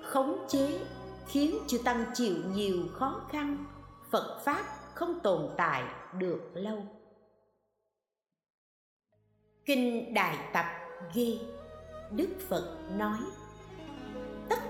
khống 0.04 0.46
chế, 0.48 0.80
khiến 1.26 1.58
chư 1.68 1.78
tăng 1.84 2.04
chịu 2.14 2.36
nhiều 2.54 2.76
khó 2.92 3.20
khăn. 3.30 3.64
Phật 4.10 4.40
pháp 4.44 4.64
không 4.94 5.20
tồn 5.20 5.48
tại 5.56 5.82
được 6.18 6.40
lâu. 6.54 6.82
Kinh 9.64 10.14
đại 10.14 10.38
tập 10.52 10.66
ghi, 11.14 11.40
đức 12.10 12.28
phật 12.48 12.78
nói 12.96 13.18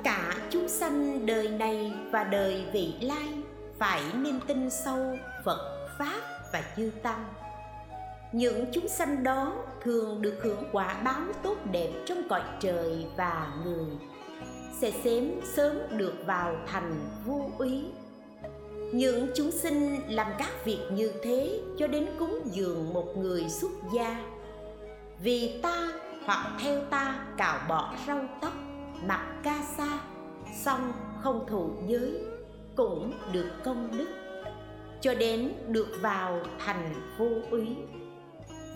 cả 0.06 0.34
chúng 0.50 0.68
sanh 0.68 1.26
đời 1.26 1.48
này 1.48 1.92
và 2.10 2.24
đời 2.24 2.64
vị 2.72 2.94
lai 3.00 3.28
phải 3.78 4.02
nên 4.14 4.40
tin 4.46 4.70
sâu 4.70 5.16
phật, 5.44 5.88
pháp 5.98 6.20
và 6.52 6.62
chư 6.76 6.90
tăng. 7.02 7.24
Những 8.32 8.64
chúng 8.72 8.88
sanh 8.88 9.22
đó 9.22 9.52
thường 9.82 10.22
được 10.22 10.38
hưởng 10.42 10.64
quả 10.72 11.00
báo 11.04 11.20
tốt 11.42 11.56
đẹp 11.72 11.90
trong 12.06 12.22
cõi 12.28 12.42
trời 12.60 13.06
và 13.16 13.48
người, 13.64 13.86
sẽ 14.80 14.90
xém 15.04 15.30
sớm 15.54 15.76
được 15.90 16.14
vào 16.26 16.56
thành 16.66 17.08
vô 17.24 17.50
úy. 17.58 17.84
Những 18.92 19.28
chúng 19.34 19.50
sinh 19.50 20.00
làm 20.08 20.32
các 20.38 20.64
việc 20.64 20.80
như 20.92 21.12
thế 21.22 21.60
cho 21.78 21.86
đến 21.86 22.06
cúng 22.18 22.40
dường 22.44 22.94
một 22.94 23.16
người 23.16 23.48
xuất 23.48 23.70
gia. 23.92 24.24
Vì 25.20 25.60
ta 25.62 25.88
hoặc 26.24 26.56
theo 26.60 26.80
ta 26.90 27.24
cạo 27.36 27.58
bỏ 27.68 27.94
râu 28.06 28.20
tóc 28.40 28.52
mặc 29.04 29.40
ca 29.42 29.62
sa, 29.76 29.98
song 30.54 30.92
không 31.22 31.46
thụ 31.48 31.70
giới, 31.86 32.14
cũng 32.76 33.12
được 33.32 33.50
công 33.64 33.98
đức. 33.98 34.08
Cho 35.00 35.14
đến 35.14 35.52
được 35.68 35.88
vào 36.00 36.40
thành 36.58 36.94
vô 37.18 37.28
úy. 37.50 37.76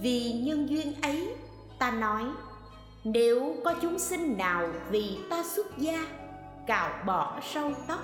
Vì 0.00 0.32
nhân 0.32 0.68
duyên 0.68 0.92
ấy, 1.02 1.34
ta 1.78 1.90
nói, 1.90 2.24
nếu 3.04 3.54
có 3.64 3.74
chúng 3.82 3.98
sinh 3.98 4.38
nào 4.38 4.68
vì 4.90 5.18
ta 5.30 5.44
xuất 5.44 5.78
gia 5.78 6.06
cạo 6.66 6.90
bỏ 7.06 7.40
râu 7.54 7.72
tóc 7.88 8.00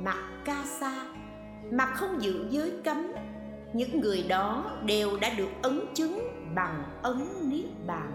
mặc 0.00 0.18
ca 0.44 0.64
sa, 0.80 1.06
mà 1.70 1.86
không 1.86 2.22
giữ 2.22 2.46
giới 2.50 2.72
cấm, 2.84 3.12
những 3.72 4.00
người 4.00 4.22
đó 4.28 4.70
đều 4.84 5.16
đã 5.20 5.34
được 5.36 5.48
ấn 5.62 5.80
chứng 5.94 6.18
bằng 6.54 6.84
ấn 7.02 7.50
niết 7.50 7.86
bàn. 7.86 8.12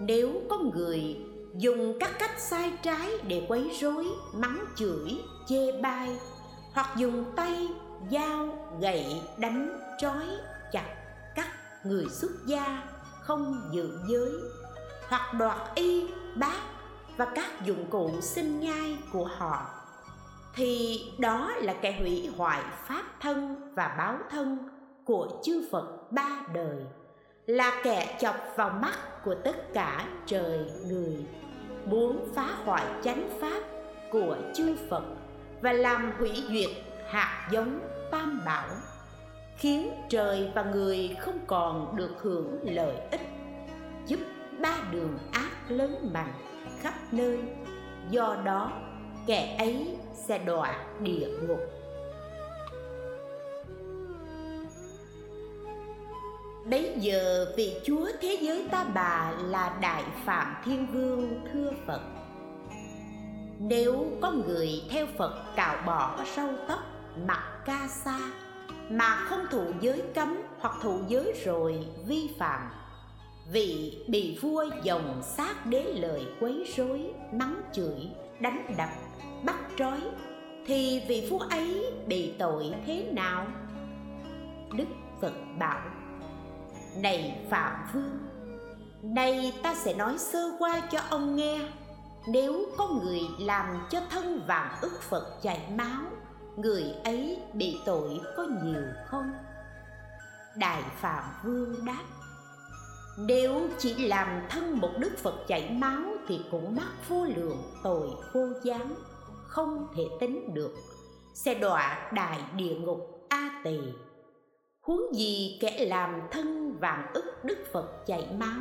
Nếu 0.00 0.42
có 0.50 0.58
người 0.58 1.16
dùng 1.54 1.98
các 2.00 2.10
cách 2.18 2.38
sai 2.38 2.72
trái 2.82 3.10
để 3.28 3.46
quấy 3.48 3.70
rối, 3.80 4.06
mắng 4.34 4.64
chửi, 4.76 5.18
chê 5.46 5.80
bai. 5.80 6.16
Hoặc 6.72 6.96
dùng 6.96 7.24
tay, 7.36 7.68
dao, 8.10 8.68
gậy, 8.80 9.20
đánh, 9.38 9.80
trói, 9.98 10.24
chặt, 10.72 10.94
cắt 11.34 11.48
người 11.84 12.06
xuất 12.10 12.30
gia, 12.46 12.82
không 13.20 13.70
giữ 13.72 13.98
giới. 14.08 14.32
Hoặc 15.08 15.34
đoạt 15.34 15.58
y 15.74 16.06
bát 16.36 16.60
và 17.16 17.24
các 17.34 17.64
dụng 17.64 17.86
cụ 17.90 18.10
sinh 18.20 18.60
nhai 18.60 18.98
của 19.12 19.24
họ. 19.24 19.66
Thì 20.54 21.00
đó 21.18 21.50
là 21.56 21.74
kẻ 21.82 21.98
hủy 22.00 22.30
hoại 22.36 22.62
pháp 22.86 23.02
thân 23.20 23.70
và 23.74 23.94
báo 23.98 24.18
thân 24.30 24.58
của 25.04 25.40
chư 25.44 25.62
Phật 25.70 26.12
ba 26.12 26.28
đời 26.54 26.76
là 27.46 27.80
kẻ 27.84 28.16
chọc 28.20 28.36
vào 28.56 28.70
mắt 28.70 29.24
của 29.24 29.34
tất 29.34 29.72
cả 29.74 30.06
trời 30.26 30.58
người, 30.86 31.16
muốn 31.84 32.28
phá 32.34 32.48
hoại 32.64 32.84
chánh 33.04 33.28
pháp 33.40 33.62
của 34.10 34.36
chư 34.54 34.76
Phật 34.90 35.04
và 35.60 35.72
làm 35.72 36.12
hủy 36.18 36.42
diệt 36.50 36.70
hạt 37.08 37.48
giống 37.52 37.80
tam 38.10 38.42
bảo, 38.46 38.68
khiến 39.56 39.90
trời 40.08 40.50
và 40.54 40.62
người 40.62 41.16
không 41.20 41.38
còn 41.46 41.96
được 41.96 42.10
hưởng 42.20 42.58
lợi 42.62 42.96
ích, 43.10 43.20
giúp 44.06 44.20
ba 44.60 44.78
đường 44.90 45.18
ác 45.32 45.50
lớn 45.68 46.10
mạnh 46.12 46.32
khắp 46.80 46.94
nơi. 47.12 47.38
Do 48.10 48.36
đó, 48.44 48.72
kẻ 49.26 49.56
ấy 49.58 49.96
sẽ 50.14 50.38
đọa 50.38 50.84
địa 51.00 51.28
ngục. 51.48 51.60
Bấy 56.70 56.94
giờ 56.98 57.46
vị 57.56 57.76
chúa 57.84 58.08
thế 58.20 58.38
giới 58.40 58.66
ta 58.70 58.84
bà 58.84 59.32
là 59.40 59.78
Đại 59.80 60.04
Phạm 60.24 60.54
Thiên 60.64 60.86
Vương 60.92 61.44
thưa 61.52 61.72
Phật 61.86 62.00
Nếu 63.58 64.06
có 64.20 64.30
người 64.30 64.82
theo 64.90 65.06
Phật 65.18 65.44
cạo 65.56 65.76
bỏ 65.86 66.24
râu 66.36 66.48
tóc 66.68 66.78
mặc 67.26 67.62
ca 67.64 67.88
sa 67.88 68.18
Mà 68.90 69.16
không 69.16 69.46
thụ 69.50 69.64
giới 69.80 70.02
cấm 70.14 70.42
hoặc 70.58 70.74
thụ 70.82 70.98
giới 71.08 71.32
rồi 71.44 71.86
vi 72.06 72.30
phạm 72.38 72.70
Vị 73.52 73.98
bị 74.08 74.38
vua 74.42 74.64
dòng 74.82 75.22
sát 75.22 75.66
đế 75.66 75.82
lời 75.82 76.26
quấy 76.40 76.72
rối, 76.76 77.00
mắng 77.32 77.62
chửi, 77.72 78.08
đánh 78.40 78.74
đập, 78.78 78.88
bắt 79.44 79.58
trói 79.78 80.00
Thì 80.66 81.02
vị 81.08 81.26
vua 81.30 81.38
ấy 81.38 81.92
bị 82.06 82.32
tội 82.38 82.72
thế 82.86 83.08
nào? 83.12 83.46
Đức 84.76 84.86
Phật 85.20 85.32
bảo 85.58 85.80
này 86.96 87.46
phạm 87.50 87.86
vương, 87.92 88.18
nay 89.02 89.52
ta 89.62 89.74
sẽ 89.74 89.94
nói 89.94 90.18
sơ 90.18 90.56
qua 90.58 90.80
cho 90.90 90.98
ông 91.10 91.36
nghe. 91.36 91.60
Nếu 92.28 92.64
có 92.78 92.88
người 92.88 93.20
làm 93.38 93.86
cho 93.90 94.00
thân 94.10 94.42
vàng 94.46 94.76
ức 94.80 95.02
phật 95.02 95.42
chảy 95.42 95.60
máu, 95.76 96.02
người 96.56 96.84
ấy 97.04 97.42
bị 97.52 97.78
tội 97.86 98.20
có 98.36 98.46
nhiều 98.62 98.82
không? 99.06 99.32
Đại 100.56 100.82
phạm 101.00 101.24
vương 101.44 101.84
đáp, 101.84 102.02
nếu 103.18 103.68
chỉ 103.78 104.08
làm 104.08 104.42
thân 104.48 104.78
một 104.80 104.90
đức 104.98 105.18
phật 105.18 105.34
chảy 105.48 105.70
máu 105.70 106.02
thì 106.28 106.40
cũng 106.50 106.76
mắc 106.76 107.08
vô 107.08 107.24
lượng 107.24 107.62
tội 107.82 108.08
vô 108.32 108.48
gián, 108.62 108.94
không 109.46 109.86
thể 109.96 110.04
tính 110.20 110.54
được. 110.54 110.74
Sẽ 111.34 111.54
đọa 111.54 112.10
đại 112.12 112.40
địa 112.56 112.74
ngục 112.74 113.26
a 113.28 113.60
tỳ 113.64 113.78
huống 114.82 115.14
gì 115.14 115.58
kẻ 115.60 115.84
làm 115.84 116.20
thân 116.30 116.76
vạn 116.80 117.06
ức 117.14 117.44
đức 117.44 117.58
phật 117.72 118.06
chảy 118.06 118.26
máu. 118.38 118.60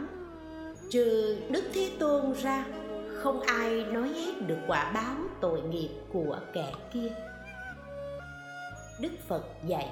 Trừ 0.90 1.38
đức 1.50 1.64
thế 1.74 1.92
tôn 2.00 2.34
ra, 2.34 2.66
không 3.18 3.42
ai 3.42 3.86
nói 3.86 4.08
hết 4.08 4.32
được 4.48 4.58
quả 4.68 4.92
báo 4.94 5.16
tội 5.42 5.62
nghiệp 5.62 5.90
của 6.14 6.40
kẻ 6.54 6.74
kia. 6.94 7.12
Đức 9.02 9.12
phật 9.28 9.44
dạy, 9.68 9.90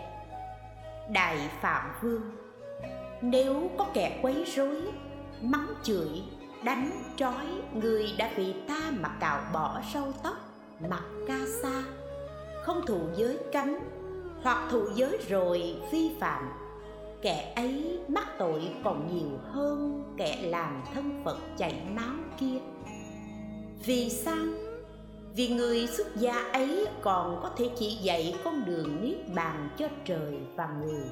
đại 1.11 1.49
phạm 1.61 1.91
vương, 2.01 2.21
nếu 3.21 3.69
có 3.77 3.85
kẻ 3.93 4.19
quấy 4.21 4.43
rối, 4.55 4.81
mắng 5.41 5.67
chửi, 5.83 6.23
đánh 6.63 6.91
trói 7.15 7.47
người 7.73 8.07
đã 8.17 8.31
vì 8.35 8.53
ta 8.67 8.91
mà 8.99 9.09
cạo 9.19 9.41
bỏ 9.53 9.81
râu 9.93 10.13
tóc, 10.23 10.35
mặc 10.89 11.03
ca 11.27 11.39
sa, 11.61 11.83
không 12.63 12.81
thụ 12.87 12.99
giới 13.15 13.37
cấm 13.53 13.79
hoặc 14.43 14.67
thụ 14.71 14.81
giới 14.95 15.17
rồi 15.29 15.75
vi 15.91 16.11
phạm. 16.19 16.49
Kẻ 17.21 17.53
ấy 17.55 17.99
mắc 18.07 18.27
tội 18.37 18.69
còn 18.83 19.15
nhiều 19.15 19.39
hơn 19.51 20.03
kẻ 20.17 20.39
làm 20.41 20.83
thân 20.93 21.21
phật 21.25 21.37
chảy 21.57 21.81
máu 21.95 22.15
kia. 22.39 22.59
Vì 23.85 24.09
sao? 24.09 24.45
Vì 25.35 25.47
người 25.47 25.87
xuất 25.87 26.15
gia 26.15 26.33
ấy 26.53 26.85
còn 27.01 27.39
có 27.43 27.49
thể 27.57 27.69
chỉ 27.79 27.97
dạy 28.01 28.35
con 28.43 28.65
đường 28.65 29.01
niết 29.01 29.35
bàn 29.35 29.69
cho 29.77 29.87
trời 30.05 30.39
và 30.55 30.67
người. 30.81 31.03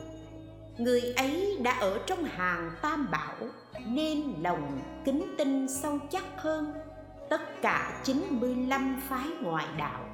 Người 0.78 1.02
ấy 1.02 1.58
đã 1.62 1.72
ở 1.80 2.00
trong 2.06 2.24
hàng 2.24 2.72
tam 2.82 3.08
bảo, 3.12 3.36
nên 3.88 4.24
lòng 4.42 4.80
kính 5.06 5.36
tinh 5.38 5.68
sâu 5.68 6.00
chắc 6.10 6.24
hơn. 6.38 6.74
Tất 7.30 7.62
cả 7.62 8.02
95 8.04 9.02
phái 9.10 9.28
ngoại 9.42 9.68
đạo 9.78 10.07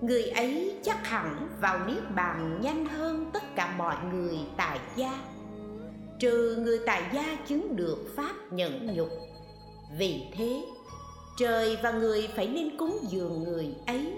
người 0.00 0.22
ấy 0.22 0.78
chắc 0.82 1.06
hẳn 1.06 1.48
vào 1.60 1.86
niết 1.86 2.02
bàn 2.16 2.60
nhanh 2.60 2.86
hơn 2.86 3.30
tất 3.32 3.42
cả 3.56 3.74
mọi 3.76 3.96
người 4.12 4.38
tại 4.56 4.78
gia. 4.96 5.12
Trừ 6.18 6.56
người 6.58 6.78
tại 6.86 7.02
gia 7.12 7.36
chứng 7.46 7.76
được 7.76 7.98
pháp 8.16 8.34
nhẫn 8.50 8.94
nhục. 8.96 9.08
Vì 9.98 10.24
thế, 10.36 10.64
trời 11.38 11.78
và 11.82 11.90
người 11.90 12.28
phải 12.36 12.46
nên 12.48 12.76
cúng 12.76 12.98
dường 13.08 13.44
người 13.44 13.74
ấy. 13.86 14.14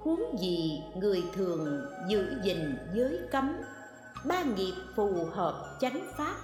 Huống 0.00 0.38
gì 0.40 0.82
người 0.96 1.22
thường 1.34 1.86
giữ 2.08 2.26
gìn 2.44 2.78
giới 2.94 3.18
cấm, 3.32 3.56
ba 4.24 4.42
nghiệp 4.42 4.74
phù 4.96 5.12
hợp 5.32 5.76
chánh 5.80 6.06
pháp. 6.16 6.34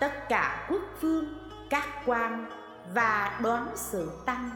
Tất 0.00 0.28
cả 0.28 0.68
quốc 0.70 0.82
vương 1.00 1.24
các 1.70 1.86
quan 2.06 2.50
và 2.94 3.40
đoán 3.42 3.68
sự 3.76 4.10
tăng 4.26 4.50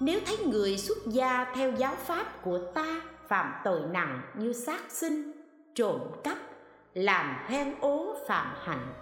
nếu 0.00 0.20
thấy 0.26 0.38
người 0.38 0.78
xuất 0.78 0.98
gia 1.06 1.52
theo 1.54 1.72
giáo 1.72 1.94
pháp 1.96 2.42
của 2.42 2.58
ta 2.74 3.00
phạm 3.28 3.52
tội 3.64 3.80
nặng 3.92 4.22
như 4.34 4.52
sát 4.52 4.80
sinh, 4.88 5.32
trộm 5.74 6.00
cắp, 6.24 6.38
làm 6.94 7.36
hoen 7.46 7.74
ố 7.80 8.16
phạm 8.28 8.54
hạnh, 8.64 8.92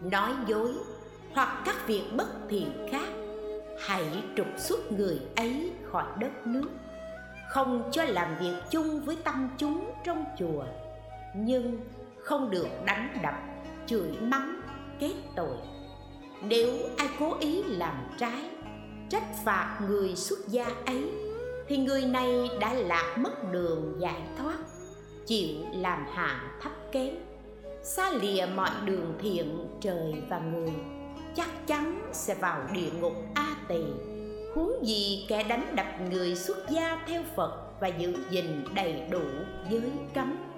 nói 0.00 0.32
dối 0.46 0.72
hoặc 1.32 1.62
các 1.64 1.86
việc 1.86 2.02
bất 2.16 2.28
thiện 2.48 2.86
khác, 2.90 3.08
hãy 3.80 4.22
trục 4.36 4.46
xuất 4.58 4.92
người 4.92 5.20
ấy 5.36 5.72
khỏi 5.90 6.06
đất 6.18 6.46
nước. 6.46 6.68
Không 7.48 7.90
cho 7.92 8.04
làm 8.04 8.38
việc 8.40 8.54
chung 8.70 9.00
với 9.00 9.16
tăng 9.16 9.48
chúng 9.58 9.90
trong 10.04 10.24
chùa, 10.38 10.64
nhưng 11.36 11.80
không 12.18 12.50
được 12.50 12.68
đánh 12.84 13.18
đập, 13.22 13.34
chửi 13.86 14.10
mắng, 14.20 14.60
kết 15.00 15.14
tội. 15.36 15.56
Nếu 16.42 16.78
ai 16.96 17.08
cố 17.18 17.36
ý 17.40 17.62
làm 17.62 17.96
trái 18.18 18.50
trách 19.12 19.44
phạt 19.44 19.78
người 19.88 20.16
xuất 20.16 20.48
gia 20.48 20.64
ấy, 20.86 21.10
thì 21.68 21.76
người 21.76 22.02
này 22.02 22.50
đã 22.60 22.74
lạc 22.74 23.16
mất 23.18 23.52
đường 23.52 23.96
giải 23.98 24.22
thoát, 24.38 24.58
chịu 25.26 25.56
làm 25.72 26.06
hạng 26.12 26.48
thấp 26.62 26.72
kém, 26.92 27.14
xa 27.82 28.10
lìa 28.10 28.46
mọi 28.54 28.70
đường 28.84 29.14
thiện 29.22 29.66
trời 29.80 30.14
và 30.28 30.38
người, 30.38 30.72
chắc 31.36 31.66
chắn 31.66 32.10
sẽ 32.12 32.34
vào 32.34 32.60
địa 32.72 32.90
ngục 33.00 33.12
a 33.34 33.56
tỳ. 33.68 33.80
Huống 34.54 34.86
gì 34.86 35.26
kẻ 35.28 35.42
đánh 35.42 35.76
đập 35.76 35.86
người 36.10 36.36
xuất 36.36 36.70
gia 36.70 37.04
theo 37.06 37.22
phật 37.36 37.80
và 37.80 37.88
giữ 37.88 38.14
gìn 38.30 38.64
đầy 38.74 39.02
đủ 39.10 39.24
giới 39.70 39.90
cấm. 40.14 40.51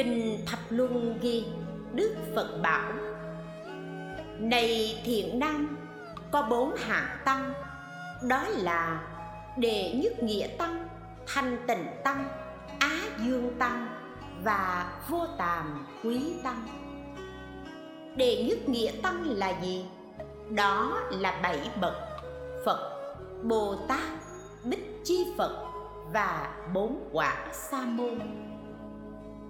Kinh 0.00 0.44
Thập 0.46 0.58
Luân 0.68 1.18
ghi, 1.20 1.44
Đức 1.94 2.14
Phật 2.34 2.60
bảo, 2.62 2.92
Này 4.38 5.00
thiện 5.04 5.38
nam, 5.38 5.76
Có 6.30 6.42
bốn 6.42 6.76
hạng 6.76 7.18
tăng, 7.24 7.52
Đó 8.28 8.44
là 8.48 9.02
Đệ 9.56 9.92
nhất 9.94 10.22
nghĩa 10.22 10.46
tăng, 10.46 10.88
Thanh 11.26 11.56
tịnh 11.66 11.86
tăng, 12.04 12.24
Á 12.78 13.00
dương 13.24 13.54
tăng 13.58 13.88
Và 14.44 14.92
vô 15.08 15.26
tàm 15.38 15.86
quý 16.04 16.34
tăng. 16.44 16.68
Đệ 18.16 18.44
nhất 18.48 18.68
nghĩa 18.68 18.92
tăng 19.02 19.24
là 19.26 19.60
gì? 19.62 19.84
Đó 20.50 21.00
là 21.10 21.40
bảy 21.42 21.70
bậc, 21.80 21.94
phật, 22.64 23.12
bồ 23.42 23.76
tát, 23.88 24.10
bích 24.64 25.00
chi 25.04 25.26
phật 25.38 25.66
và 26.12 26.54
bốn 26.74 27.08
quả 27.12 27.46
sa 27.52 27.80
môn 27.84 28.18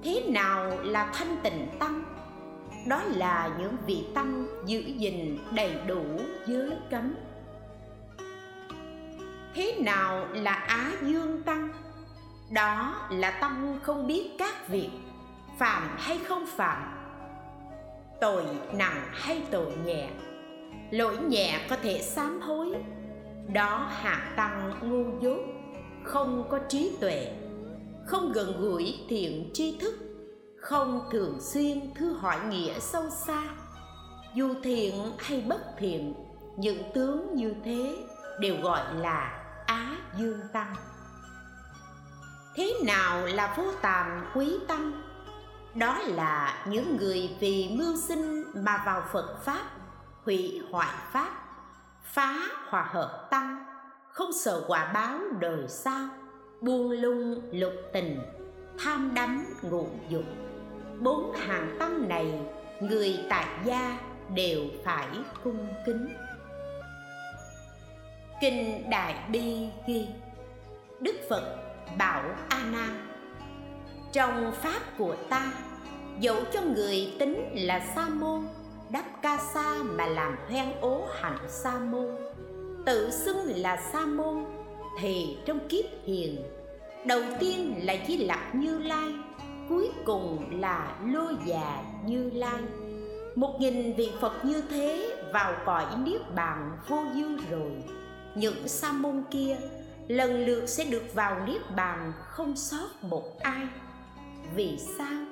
thế 0.05 0.25
nào 0.29 0.79
là 0.83 1.11
thanh 1.15 1.37
tịnh 1.43 1.67
tâm? 1.79 2.05
Đó 2.87 3.03
là 3.03 3.51
những 3.59 3.77
vị 3.87 4.07
tăng 4.15 4.47
giữ 4.67 4.81
gìn 4.81 5.39
đầy 5.55 5.75
đủ 5.87 6.05
giới 6.47 6.71
cấm. 6.91 7.15
Thế 9.55 9.77
nào 9.79 10.27
là 10.33 10.53
á 10.53 10.93
dương 11.03 11.43
tăng? 11.43 11.69
Đó 12.51 13.07
là 13.11 13.31
tăng 13.31 13.79
không 13.83 14.07
biết 14.07 14.31
các 14.39 14.69
việc 14.69 14.91
phạm 15.59 15.97
hay 15.99 16.19
không 16.19 16.47
phạm 16.47 16.97
tội 18.21 18.45
nặng 18.73 19.03
hay 19.13 19.43
tội 19.51 19.73
nhẹ, 19.85 20.09
lỗi 20.91 21.17
nhẹ 21.17 21.61
có 21.71 21.77
thể 21.83 21.99
sám 21.99 22.41
hối. 22.41 22.75
Đó 23.53 23.89
hạ 23.91 24.33
tăng 24.37 24.73
ngu 24.83 25.21
dốt, 25.21 25.39
không 26.05 26.45
có 26.51 26.59
trí 26.69 26.97
tuệ 27.01 27.33
không 28.11 28.33
gần 28.33 28.61
gũi 28.61 28.99
thiện 29.09 29.51
tri 29.55 29.79
thức, 29.79 29.95
không 30.61 31.09
thường 31.13 31.39
xuyên 31.41 31.95
thư 31.95 32.13
hỏi 32.13 32.37
nghĩa 32.49 32.79
sâu 32.79 33.11
xa. 33.11 33.43
Dù 34.35 34.55
thiện 34.63 35.13
hay 35.19 35.41
bất 35.49 35.61
thiện, 35.79 36.15
những 36.57 36.93
tướng 36.95 37.35
như 37.35 37.55
thế 37.65 37.97
đều 38.41 38.57
gọi 38.63 38.95
là 38.95 39.45
á 39.67 39.97
dương 40.19 40.41
tăng. 40.53 40.75
Thế 42.55 42.75
nào 42.87 43.27
là 43.27 43.55
vô 43.57 43.65
tàm 43.83 44.27
quý 44.35 44.59
tăng? 44.69 45.03
Đó 45.75 45.99
là 45.99 46.65
những 46.67 46.97
người 46.97 47.37
vì 47.41 47.69
mưu 47.79 47.97
sinh 47.97 48.45
mà 48.55 48.83
vào 48.87 49.03
phật 49.13 49.45
pháp, 49.45 49.65
hủy 50.25 50.63
hoại 50.71 50.95
pháp, 51.13 51.31
phá 52.05 52.35
hòa 52.69 52.89
hợp 52.93 53.29
tăng, 53.31 53.65
không 54.13 54.33
sợ 54.33 54.65
quả 54.69 54.91
báo 54.95 55.19
đời 55.41 55.69
sau 55.69 56.09
buông 56.61 56.91
lung 56.91 57.43
lục 57.53 57.73
tình, 57.93 58.21
tham 58.79 59.13
đắm 59.15 59.47
ngụ 59.63 59.87
dục. 60.09 60.25
Bốn 61.01 61.33
hàng 61.33 61.77
tâm 61.79 62.09
này, 62.09 62.27
người 62.81 63.19
tại 63.29 63.47
gia 63.65 63.99
đều 64.35 64.61
phải 64.85 65.09
cung 65.45 65.67
kính. 65.87 66.09
Kinh 68.41 68.91
đại 68.91 69.15
bi 69.33 69.69
ghi, 69.87 70.07
đức 71.01 71.17
phật 71.29 71.57
bảo 71.99 72.23
a 72.49 72.63
nan, 72.73 73.07
trong 74.13 74.53
pháp 74.63 74.81
của 74.99 75.17
ta, 75.29 75.53
dẫu 76.21 76.37
cho 76.53 76.61
người 76.61 77.15
tính 77.19 77.49
là 77.55 77.81
sa 77.95 78.09
môn, 78.09 78.41
đắp 78.91 79.05
ca 79.23 79.39
sa 79.55 79.83
mà 79.83 80.07
làm 80.07 80.37
hoen 80.49 80.73
ố 80.81 81.07
hạnh 81.21 81.49
sa 81.49 81.79
môn, 81.79 82.17
tự 82.87 83.11
xưng 83.11 83.57
là 83.57 83.83
sa 83.93 84.07
môn 84.07 84.45
thì 84.99 85.37
trong 85.47 85.69
kiếp 85.69 85.85
hiền. 86.05 86.37
Đầu 87.07 87.23
tiên 87.41 87.75
là 87.83 87.97
di 88.09 88.17
lặc 88.17 88.55
như 88.55 88.79
lai, 88.79 89.13
cuối 89.69 89.91
cùng 90.05 90.61
là 90.61 90.99
lô 91.13 91.33
già 91.47 91.83
như 92.07 92.31
lai. 92.31 92.61
Một 93.35 93.61
nghìn 93.61 93.95
vị 93.95 94.11
phật 94.21 94.45
như 94.45 94.63
thế 94.71 95.17
vào 95.33 95.55
cõi 95.67 95.85
niết 96.05 96.35
bàn 96.35 96.79
vô 96.89 97.03
dư 97.15 97.29
rồi. 97.51 97.73
Những 98.35 98.69
sa 98.69 98.93
môn 98.93 99.23
kia 99.31 99.57
lần 100.09 100.45
lượt 100.47 100.67
sẽ 100.67 100.85
được 100.85 101.15
vào 101.15 101.47
niết 101.47 101.61
bàn 101.77 102.13
không 102.19 102.57
sót 102.57 102.89
một 103.03 103.39
ai. 103.41 103.67
Vì 104.55 104.79
sao? 104.99 105.25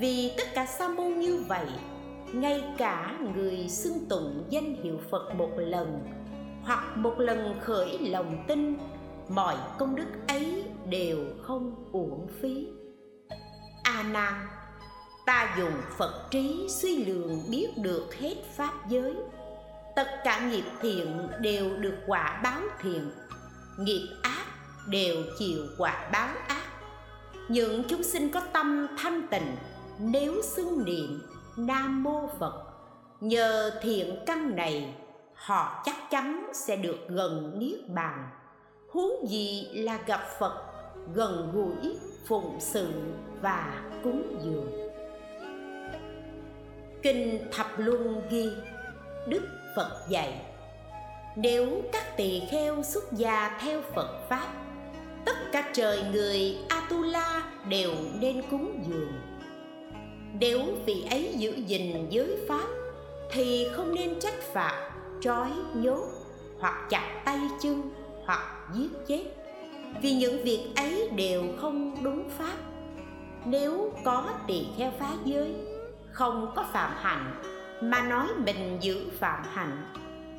Vì 0.00 0.32
tất 0.36 0.44
cả 0.54 0.66
sa 0.66 0.88
môn 0.88 1.18
như 1.18 1.42
vậy, 1.48 1.66
ngay 2.32 2.62
cả 2.78 3.18
người 3.34 3.68
xưng 3.68 4.06
tụng 4.08 4.44
danh 4.50 4.74
hiệu 4.82 5.00
phật 5.10 5.34
một 5.34 5.50
lần 5.56 6.00
hoặc 6.68 6.96
một 6.96 7.14
lần 7.18 7.60
khởi 7.60 7.98
lòng 7.98 8.44
tin, 8.48 8.76
mọi 9.28 9.56
công 9.78 9.96
đức 9.96 10.06
ấy 10.28 10.64
đều 10.88 11.18
không 11.42 11.74
uổng 11.92 12.28
phí. 12.40 12.68
A 13.82 14.02
nan, 14.02 14.34
ta 15.26 15.54
dùng 15.58 15.72
phật 15.98 16.28
trí 16.30 16.66
suy 16.68 17.04
lường 17.04 17.40
biết 17.50 17.68
được 17.76 18.14
hết 18.14 18.34
pháp 18.56 18.72
giới. 18.88 19.14
Tất 19.96 20.08
cả 20.24 20.48
nghiệp 20.48 20.64
thiện 20.80 21.28
đều 21.40 21.76
được 21.76 21.94
quả 22.06 22.40
báo 22.44 22.60
thiện 22.82 23.10
nghiệp 23.78 24.08
ác 24.22 24.44
đều 24.88 25.16
chịu 25.38 25.62
quả 25.78 26.08
báo 26.12 26.28
ác. 26.48 26.62
Những 27.48 27.84
chúng 27.88 28.02
sinh 28.02 28.30
có 28.30 28.40
tâm 28.52 28.86
thanh 28.98 29.28
tịnh, 29.30 29.56
nếu 29.98 30.42
xưng 30.42 30.84
niệm 30.84 31.20
nam 31.56 32.02
mô 32.02 32.28
phật, 32.38 32.64
nhờ 33.20 33.70
thiện 33.82 34.16
căn 34.26 34.56
này 34.56 34.94
họ 35.38 35.82
chắc 35.84 35.96
chắn 36.10 36.50
sẽ 36.52 36.76
được 36.76 37.08
gần 37.08 37.58
niết 37.58 37.88
bàn. 37.88 38.28
Huống 38.88 39.28
gì 39.28 39.68
là 39.72 39.98
gặp 40.06 40.20
phật, 40.38 40.54
gần 41.14 41.50
gũi, 41.54 41.96
phụng 42.26 42.56
sự 42.60 42.88
và 43.40 43.82
cúng 44.04 44.38
dường. 44.44 44.72
Kinh 47.02 47.48
thập 47.52 47.66
luân 47.76 48.22
ghi, 48.30 48.50
đức 49.28 49.48
phật 49.76 50.06
dạy, 50.08 50.40
nếu 51.36 51.82
các 51.92 52.16
tỳ 52.16 52.42
kheo 52.50 52.82
xuất 52.82 53.12
gia 53.12 53.58
theo 53.60 53.82
phật 53.94 54.28
pháp, 54.28 54.48
tất 55.24 55.36
cả 55.52 55.70
trời 55.72 56.04
người 56.12 56.56
atula 56.68 57.42
đều 57.68 57.92
nên 58.20 58.42
cúng 58.50 58.84
dường. 58.88 59.12
Nếu 60.40 60.62
vị 60.86 61.06
ấy 61.10 61.34
giữ 61.36 61.50
gìn 61.50 62.06
giới 62.10 62.38
pháp, 62.48 62.68
thì 63.30 63.68
không 63.72 63.94
nên 63.94 64.20
trách 64.20 64.40
phạt 64.52 64.87
trói 65.20 65.50
nhốt, 65.74 66.04
hoặc 66.60 66.86
chặt 66.90 67.22
tay 67.24 67.40
chân, 67.60 67.90
hoặc 68.26 68.68
giết 68.74 68.90
chết. 69.06 69.24
Vì 70.02 70.14
những 70.14 70.44
việc 70.44 70.72
ấy 70.76 71.10
đều 71.16 71.42
không 71.60 72.04
đúng 72.04 72.30
pháp. 72.38 72.56
Nếu 73.44 73.92
có 74.04 74.24
tỳ 74.46 74.66
kheo 74.76 74.92
phá 74.98 75.10
giới, 75.24 75.54
không 76.12 76.52
có 76.56 76.64
phạm 76.72 76.92
hạnh, 76.96 77.42
mà 77.82 78.02
nói 78.02 78.26
mình 78.44 78.78
giữ 78.80 79.10
phạm 79.18 79.42
hạnh, 79.52 79.92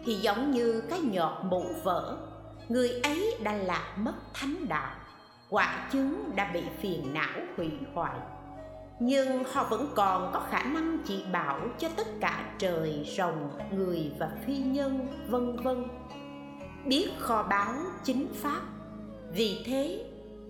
thì 0.06 0.16
giống 0.16 0.52
như 0.52 0.84
cái 0.90 1.00
nhọt 1.00 1.34
mụ 1.44 1.66
vỡ, 1.84 2.18
người 2.70 2.90
ấy 3.04 3.36
đã 3.44 3.54
lạc 3.54 3.96
mất 3.98 4.14
thánh 4.34 4.56
đạo, 4.70 4.92
quả 5.50 5.90
chứng 5.92 6.32
đã 6.36 6.52
bị 6.54 6.64
phiền 6.82 7.14
não 7.14 7.40
hủy 7.58 7.72
hoại 7.94 8.20
nhưng 9.00 9.44
họ 9.44 9.64
vẫn 9.64 9.92
còn 9.96 10.32
có 10.34 10.40
khả 10.50 10.64
năng 10.64 10.98
chỉ 11.06 11.24
bảo 11.32 11.60
cho 11.80 11.90
tất 11.96 12.08
cả 12.22 12.52
trời, 12.58 13.14
rồng, 13.18 13.50
người 13.72 14.12
và 14.20 14.30
phi 14.46 14.58
nhân, 14.58 15.08
vân 15.28 15.58
vân. 15.64 15.88
Biết 16.86 17.10
kho 17.20 17.44
báu 17.44 17.74
chính 18.04 18.28
pháp. 18.34 18.62
Vì 19.32 19.64
thế, 19.66 20.06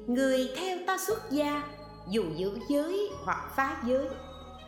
người 0.08 0.50
theo 0.58 0.78
ta 0.88 0.97
xuất 0.97 1.32
gia, 1.32 1.64
dù 2.10 2.24
giữ 2.36 2.60
giới 2.70 3.10
hoặc 3.26 3.52
phá 3.56 3.78
giới, 3.86 4.08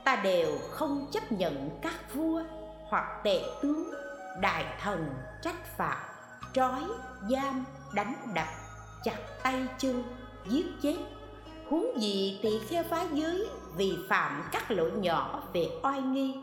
ta 0.03 0.15
đều 0.23 0.57
không 0.71 1.07
chấp 1.11 1.31
nhận 1.31 1.69
các 1.81 2.13
vua 2.13 2.43
hoặc 2.89 3.21
tệ 3.23 3.41
tướng, 3.61 3.89
đại 4.41 4.65
thần, 4.81 5.09
trách 5.41 5.77
phạt, 5.77 6.05
trói, 6.53 6.81
giam, 7.29 7.65
đánh 7.93 8.13
đập, 8.35 8.47
chặt 9.03 9.17
tay 9.43 9.67
chân, 9.77 10.03
giết 10.47 10.65
chết. 10.81 10.97
Huống 11.69 12.01
gì 12.01 12.39
tỳ 12.43 12.59
kheo 12.69 12.83
phá 12.83 13.05
giới 13.13 13.47
vì 13.77 13.97
phạm 14.09 14.43
các 14.51 14.71
lỗi 14.71 14.91
nhỏ 14.91 15.43
về 15.53 15.69
oai 15.83 16.01
nghi. 16.01 16.35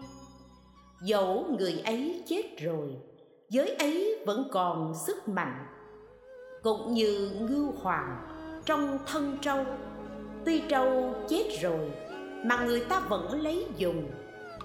Dẫu 1.02 1.46
người 1.58 1.82
ấy 1.84 2.24
chết 2.28 2.42
rồi, 2.62 2.96
giới 3.48 3.68
ấy 3.68 4.22
vẫn 4.26 4.48
còn 4.52 4.94
sức 5.06 5.28
mạnh, 5.28 5.66
cũng 6.62 6.94
như 6.94 7.30
ngưu 7.40 7.72
hoàng 7.82 8.26
trong 8.64 8.98
thân 9.06 9.38
trâu. 9.40 9.64
Tuy 10.44 10.62
trâu 10.68 11.14
chết 11.28 11.58
rồi, 11.62 11.90
mà 12.44 12.64
người 12.64 12.84
ta 12.84 13.00
vẫn 13.00 13.40
lấy 13.40 13.66
dùng, 13.76 14.10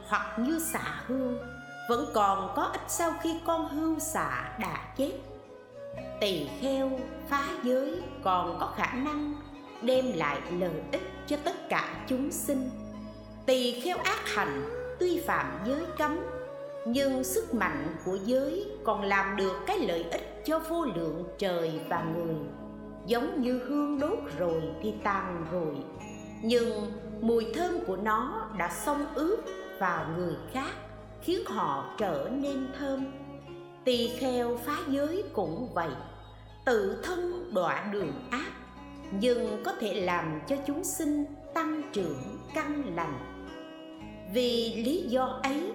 hoặc 0.08 0.40
như 0.40 0.60
xạ 0.60 1.02
hương 1.06 1.38
vẫn 1.90 2.06
còn 2.14 2.54
có 2.56 2.64
ích 2.64 2.82
sau 2.88 3.14
khi 3.22 3.40
con 3.46 3.68
hưu 3.70 4.00
xạ 4.00 4.58
đã 4.60 4.94
chết. 4.98 5.12
Tỳ 6.20 6.48
kheo 6.62 6.92
phá 7.30 7.48
giới 7.64 8.02
còn 8.24 8.58
có 8.60 8.74
khả 8.76 8.94
năng 8.94 9.34
đem 9.82 10.06
lại 10.16 10.42
lợi 10.60 10.82
ích 10.92 11.13
cho 11.28 11.38
tất 11.44 11.70
cả 11.70 12.06
chúng 12.08 12.32
sinh. 12.32 12.70
Tỳ 13.46 13.80
kheo 13.80 13.98
ác 13.98 14.20
hành 14.26 14.70
tuy 15.00 15.20
phạm 15.20 15.60
giới 15.66 15.82
cấm, 15.98 16.20
nhưng 16.86 17.24
sức 17.24 17.54
mạnh 17.54 17.96
của 18.06 18.18
giới 18.26 18.66
còn 18.84 19.04
làm 19.04 19.36
được 19.36 19.54
cái 19.68 19.80
lợi 19.80 20.06
ích 20.12 20.42
cho 20.46 20.60
vô 20.60 20.86
lượng 20.86 21.24
trời 21.38 21.82
và 21.90 22.04
người. 22.04 22.36
Giống 23.06 23.42
như 23.42 23.62
hương 23.68 24.00
đốt 24.00 24.20
rồi 24.38 24.62
thì 24.82 24.94
tàn 25.04 25.46
rồi, 25.52 25.76
nhưng 26.42 26.92
mùi 27.22 27.46
thơm 27.56 27.80
của 27.88 27.98
nó 27.98 28.50
đã 28.58 28.70
xông 28.86 29.06
ướt 29.16 29.38
vào 29.80 30.06
người 30.18 30.36
khác, 30.54 30.72
khiến 31.22 31.46
họ 31.46 31.96
trở 31.98 32.30
nên 32.32 32.68
thơm. 32.80 33.06
Tỳ 33.84 34.08
kheo 34.08 34.58
phá 34.66 34.78
giới 34.88 35.24
cũng 35.34 35.74
vậy, 35.74 35.90
tự 36.66 36.98
thân 37.04 37.52
đọa 37.54 37.90
đường 37.92 38.14
ác 38.32 38.52
nhưng 39.20 39.64
có 39.66 39.74
thể 39.80 39.94
làm 39.94 40.42
cho 40.48 40.56
chúng 40.68 40.84
sinh 40.84 41.26
tăng 41.54 41.82
trưởng 41.94 42.38
căn 42.54 42.96
lành. 42.96 43.20
Vì 44.34 44.84
lý 44.86 45.02
do 45.10 45.40
ấy, 45.44 45.72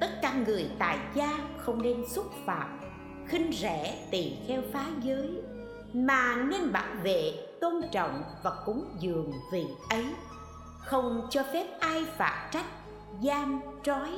tất 0.00 0.10
cả 0.22 0.34
người 0.46 0.70
tại 0.78 0.98
gia 1.14 1.38
không 1.58 1.82
nên 1.82 2.08
xúc 2.08 2.26
phạm, 2.46 2.80
khinh 3.26 3.52
rẻ 3.52 4.06
tỳ 4.10 4.32
kheo 4.48 4.62
phá 4.72 4.86
giới, 5.02 5.30
mà 5.92 6.36
nên 6.36 6.72
bảo 6.72 6.94
vệ, 7.02 7.32
tôn 7.60 7.74
trọng 7.92 8.22
và 8.42 8.52
cúng 8.66 8.84
dường 8.98 9.32
vị 9.52 9.64
ấy. 9.90 10.06
Không 10.78 11.26
cho 11.30 11.42
phép 11.52 11.66
ai 11.80 12.04
phạt 12.16 12.48
trách, 12.52 12.66
giam, 13.22 13.60
trói 13.82 14.10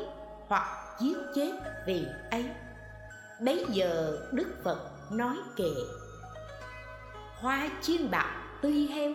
hoặc 0.46 0.98
giết 1.00 1.16
chết 1.34 1.52
vị 1.86 2.04
ấy. 2.30 2.44
Bấy 3.40 3.66
giờ 3.68 4.18
đức 4.32 4.54
phật 4.64 4.78
nói 5.12 5.36
kệ 5.56 5.70
hoa 7.40 7.70
chiên 7.82 8.10
bạc 8.10 8.43
tuy 8.64 8.86
héo, 8.86 9.12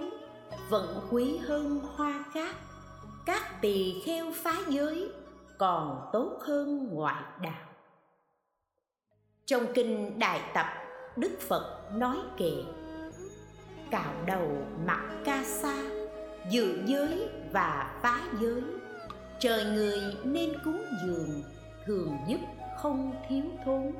vẫn 0.70 1.08
quý 1.12 1.38
hơn 1.38 1.80
hoa 1.96 2.26
cát. 2.34 2.56
Các 3.26 3.62
tỳ 3.62 4.02
kheo 4.06 4.26
phá 4.36 4.56
giới, 4.68 5.12
còn 5.58 6.10
tốt 6.14 6.40
hơn 6.42 6.90
ngoại 6.92 7.24
đạo. 7.42 7.68
Trong 9.46 9.66
kinh 9.74 10.20
đại 10.20 10.42
tập, 10.54 10.66
đức 11.16 11.40
phật 11.40 11.92
nói 11.94 12.18
kệ, 12.38 12.54
cạo 13.92 14.14
đầu 14.26 14.48
mặc 14.86 15.02
ca 15.26 15.44
sa, 15.44 15.84
dự 16.50 16.80
giới 16.86 17.30
và 17.52 18.00
phá 18.02 18.22
giới. 18.42 18.64
Trời 19.40 19.66
người 19.66 20.00
nên 20.24 20.54
cúng 20.66 20.84
dường, 21.06 21.42
thường 21.86 22.18
giúp 22.28 22.40
không 22.78 23.14
thiếu 23.30 23.44
thốn. 23.66 23.92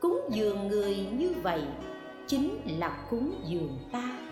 Cúng 0.00 0.28
dường 0.32 0.68
người 0.68 0.96
như 0.96 1.34
vậy 1.42 1.62
chính 2.26 2.78
là 2.78 3.06
cúng 3.10 3.34
dường 3.44 3.78
ta 3.92 4.29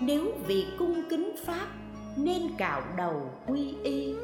nếu 0.00 0.32
vì 0.46 0.66
cung 0.78 1.02
kính 1.10 1.32
pháp 1.44 1.66
nên 2.16 2.42
cạo 2.58 2.82
đầu 2.96 3.30
quy 3.46 3.74
y, 3.82 4.14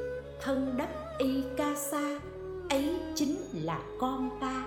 thân 0.41 0.75
đắp 0.77 0.89
y 1.18 1.43
ca 1.57 1.75
sa, 1.75 2.21
ấy 2.71 2.97
chính 3.14 3.37
là 3.53 3.83
con 3.99 4.31
ta. 4.41 4.64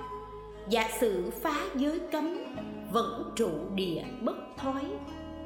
Giả 0.70 0.89
sử 0.99 1.30
phá 1.41 1.62
giới 1.76 1.99
cấm, 2.12 2.38
vẫn 2.91 3.32
trụ 3.36 3.49
địa 3.76 4.04
bất 4.22 4.36
thói. 4.58 4.84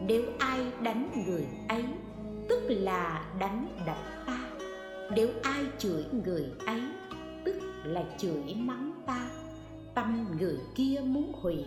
Nếu 0.01 0.23
ai 0.39 0.59
đánh 0.81 1.23
người 1.27 1.45
ấy, 1.69 1.85
tức 2.49 2.61
là 2.67 3.25
đánh 3.39 3.67
đập 3.85 3.97
ta. 4.25 4.39
Nếu 5.15 5.27
ai 5.43 5.65
chửi 5.77 6.05
người 6.25 6.45
ấy, 6.65 6.81
tức 7.45 7.55
là 7.83 8.03
chửi 8.17 8.55
mắng 8.55 8.91
ta. 9.05 9.29
Tâm 9.95 10.27
người 10.39 10.57
kia 10.75 11.01
muốn 11.03 11.31
hủy, 11.41 11.65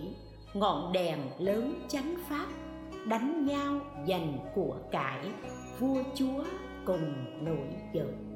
ngọn 0.55 0.93
đèn 0.93 1.19
lớn 1.39 1.75
chánh 1.89 2.15
pháp 2.29 2.47
đánh 3.07 3.47
nhau 3.47 3.81
giành 4.09 4.39
của 4.55 4.77
cải, 4.91 5.31
vua 5.79 6.03
chúa 6.15 6.45
cùng 6.85 7.15
nổi 7.41 7.69
giận. 7.93 8.27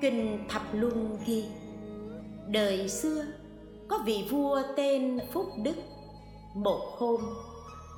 Kinh 0.00 0.44
thập 0.48 0.62
luân 0.72 1.18
ghi, 1.26 1.44
đời 2.48 2.88
xưa, 2.88 3.24
có 3.88 3.98
vị 4.06 4.26
vua 4.30 4.62
tên 4.76 5.18
phúc 5.32 5.46
đức. 5.62 5.76
Một 6.54 6.80
hôm, 6.98 7.20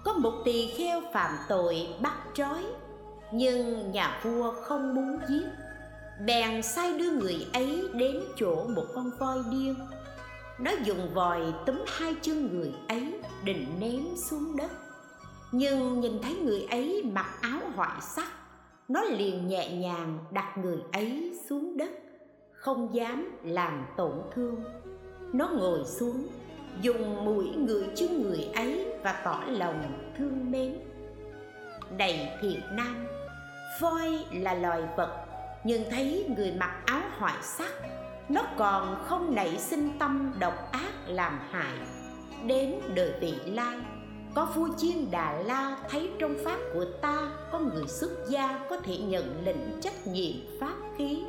có 0.05 0.13
một 0.13 0.33
tỳ 0.45 0.67
kheo 0.67 1.01
phạm 1.13 1.31
tội 1.49 1.87
bắt 2.03 2.17
trói, 2.35 2.63
nhưng 3.33 3.93
nhà 3.93 4.21
vua 4.23 4.53
không 4.53 4.95
muốn 4.95 5.19
giết. 5.29 5.47
Bèn 6.27 6.63
sai 6.63 6.99
đưa 6.99 7.11
người 7.11 7.47
ấy 7.53 7.89
đến 7.95 8.21
chỗ 8.37 8.65
một 8.77 8.85
con 8.95 9.11
voi 9.19 9.39
điên 9.51 9.75
nó 10.63 10.71
dùng 10.85 11.15
vòi 11.15 11.41
túm 11.67 11.77
hai 11.87 12.15
chân 12.23 12.59
người 12.59 12.75
ấy 12.89 13.21
định 13.45 13.67
ném 13.81 14.17
xuống 14.17 14.57
đất. 14.57 14.71
Nhưng 15.53 16.01
nhìn 16.01 16.23
thấy 16.23 16.35
người 16.35 16.67
ấy 16.71 17.11
mặc 17.13 17.27
áo 17.41 17.61
hoại 17.75 18.01
sắc, 18.01 18.33
nó 18.89 19.03
liền 19.03 19.49
nhẹ 19.49 19.77
nhàng 19.77 20.19
đặt 20.31 20.59
người 20.59 20.79
ấy 20.93 21.39
xuống 21.49 21.77
đất, 21.77 21.91
không 22.53 22.95
dám 22.95 23.39
làm 23.45 23.85
tổn 23.97 24.13
thương. 24.35 24.57
Nó 25.33 25.49
ngồi 25.49 25.85
xuống, 25.85 26.27
dùng 26.81 27.25
mũi 27.25 27.47
ngửi 27.57 27.85
chân 27.95 28.23
người 28.23 28.49
ấy 28.55 28.87
và 29.03 29.13
tỏ 29.25 29.45
lòng 29.49 30.13
thương 30.19 30.51
mến. 30.51 30.79
Này 31.99 32.39
thiện 32.43 32.61
nam, 32.73 33.07
voi 33.81 34.25
là 34.33 34.55
loài 34.55 34.83
vật, 34.97 35.25
nhưng 35.65 35.83
thấy 35.91 36.27
người 36.37 36.53
mặc 36.53 36.83
áo 36.87 37.03
hoại 37.19 37.37
sắc 37.43 37.73
nó 38.29 38.43
còn 38.57 39.05
không 39.05 39.35
nảy 39.35 39.59
sinh 39.59 39.99
tâm 39.99 40.33
độc 40.39 40.73
ác 40.73 40.93
làm 41.07 41.41
hại. 41.51 41.79
Đến 42.47 42.81
đời 42.95 43.15
vị 43.21 43.35
lai, 43.47 43.77
có 44.35 44.45
vua 44.55 44.69
chiên 44.77 45.11
đà 45.11 45.33
la 45.33 45.77
thấy 45.89 46.11
trong 46.19 46.35
pháp 46.45 46.59
của 46.75 46.85
ta 47.03 47.19
có 47.53 47.59
người 47.59 47.87
xuất 47.87 48.11
gia 48.29 48.59
có 48.71 48.77
thể 48.77 48.99
nhận 48.99 49.45
lĩnh 49.45 49.81
trách 49.81 50.07
nhiệm 50.07 50.61
pháp 50.61 50.75
khí. 50.97 51.23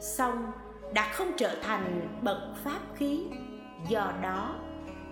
Xong, 0.00 0.52
đã 0.94 1.12
không 1.12 1.32
trở 1.36 1.54
thành 1.62 2.08
bậc 2.22 2.38
pháp 2.64 2.80
khí. 2.94 3.26
Do 3.88 4.12
đó, 4.22 4.54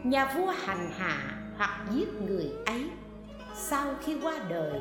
nhà 0.04 0.34
vua 0.36 0.46
hành 0.46 0.90
hạ 0.98 1.36
hoặc 1.56 1.84
giết 1.90 2.08
người 2.26 2.52
ấy. 2.66 2.90
Sau 3.54 3.94
khi 4.04 4.16
qua 4.22 4.34
đời, 4.48 4.80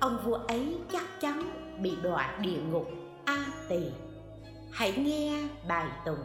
ông 0.00 0.18
vua 0.24 0.38
ấy 0.48 0.76
chắc 0.92 1.20
chắn 1.20 1.42
bị 1.82 1.92
đọa 2.02 2.38
địa 2.40 2.58
ngục 2.70 2.86
a 3.24 3.44
tỳ 3.68 3.80
hãy 4.70 4.92
nghe 4.96 5.42
bài 5.68 5.86
tùng 6.04 6.18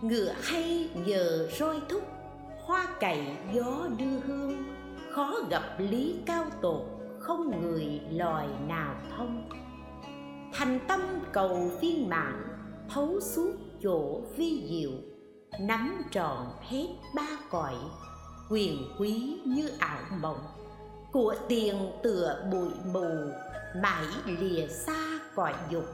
ngựa 0.00 0.32
hay 0.42 0.90
giờ 1.06 1.48
roi 1.58 1.80
thúc, 1.88 2.02
hoa 2.64 2.86
cày 3.00 3.36
gió 3.52 3.88
đưa 3.98 4.18
hương. 4.26 4.64
Khó 5.10 5.34
gặp 5.50 5.76
lý 5.78 6.16
cao 6.26 6.44
tột, 6.62 6.82
không 7.18 7.62
người 7.62 8.00
loài 8.10 8.48
nào 8.68 8.94
thông. 9.16 9.48
Thành 10.52 10.78
tâm 10.88 11.00
cầu 11.32 11.70
viên 11.80 12.08
mãn 12.08 12.42
thấu 12.88 13.20
suốt 13.20 13.52
chỗ 13.82 14.20
vi 14.36 14.66
diệu. 14.70 14.90
Nắm 15.60 16.02
trọn 16.10 16.46
hết 16.62 16.86
ba 17.14 17.28
cõi, 17.50 17.74
quyền 18.50 18.78
quý 18.98 19.38
như 19.44 19.70
ảo 19.78 20.00
mộng. 20.20 20.40
Của 21.12 21.34
tiền 21.48 21.90
tựa 22.02 22.48
bụi 22.52 22.70
mù, 22.92 23.08
mãi 23.82 24.06
lìa 24.26 24.66
xa 24.66 25.20
cõi 25.34 25.54
dục 25.70 25.84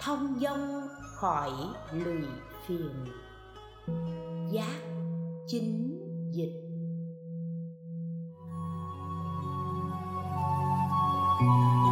thông 0.00 0.38
dong 0.40 0.88
khỏi 1.14 1.52
lười 1.92 2.28
phiền. 2.66 3.04
Giác 4.52 4.80
chính 5.46 5.98
dịch. 6.32 6.66
thank 11.38 11.80
you 11.80 11.85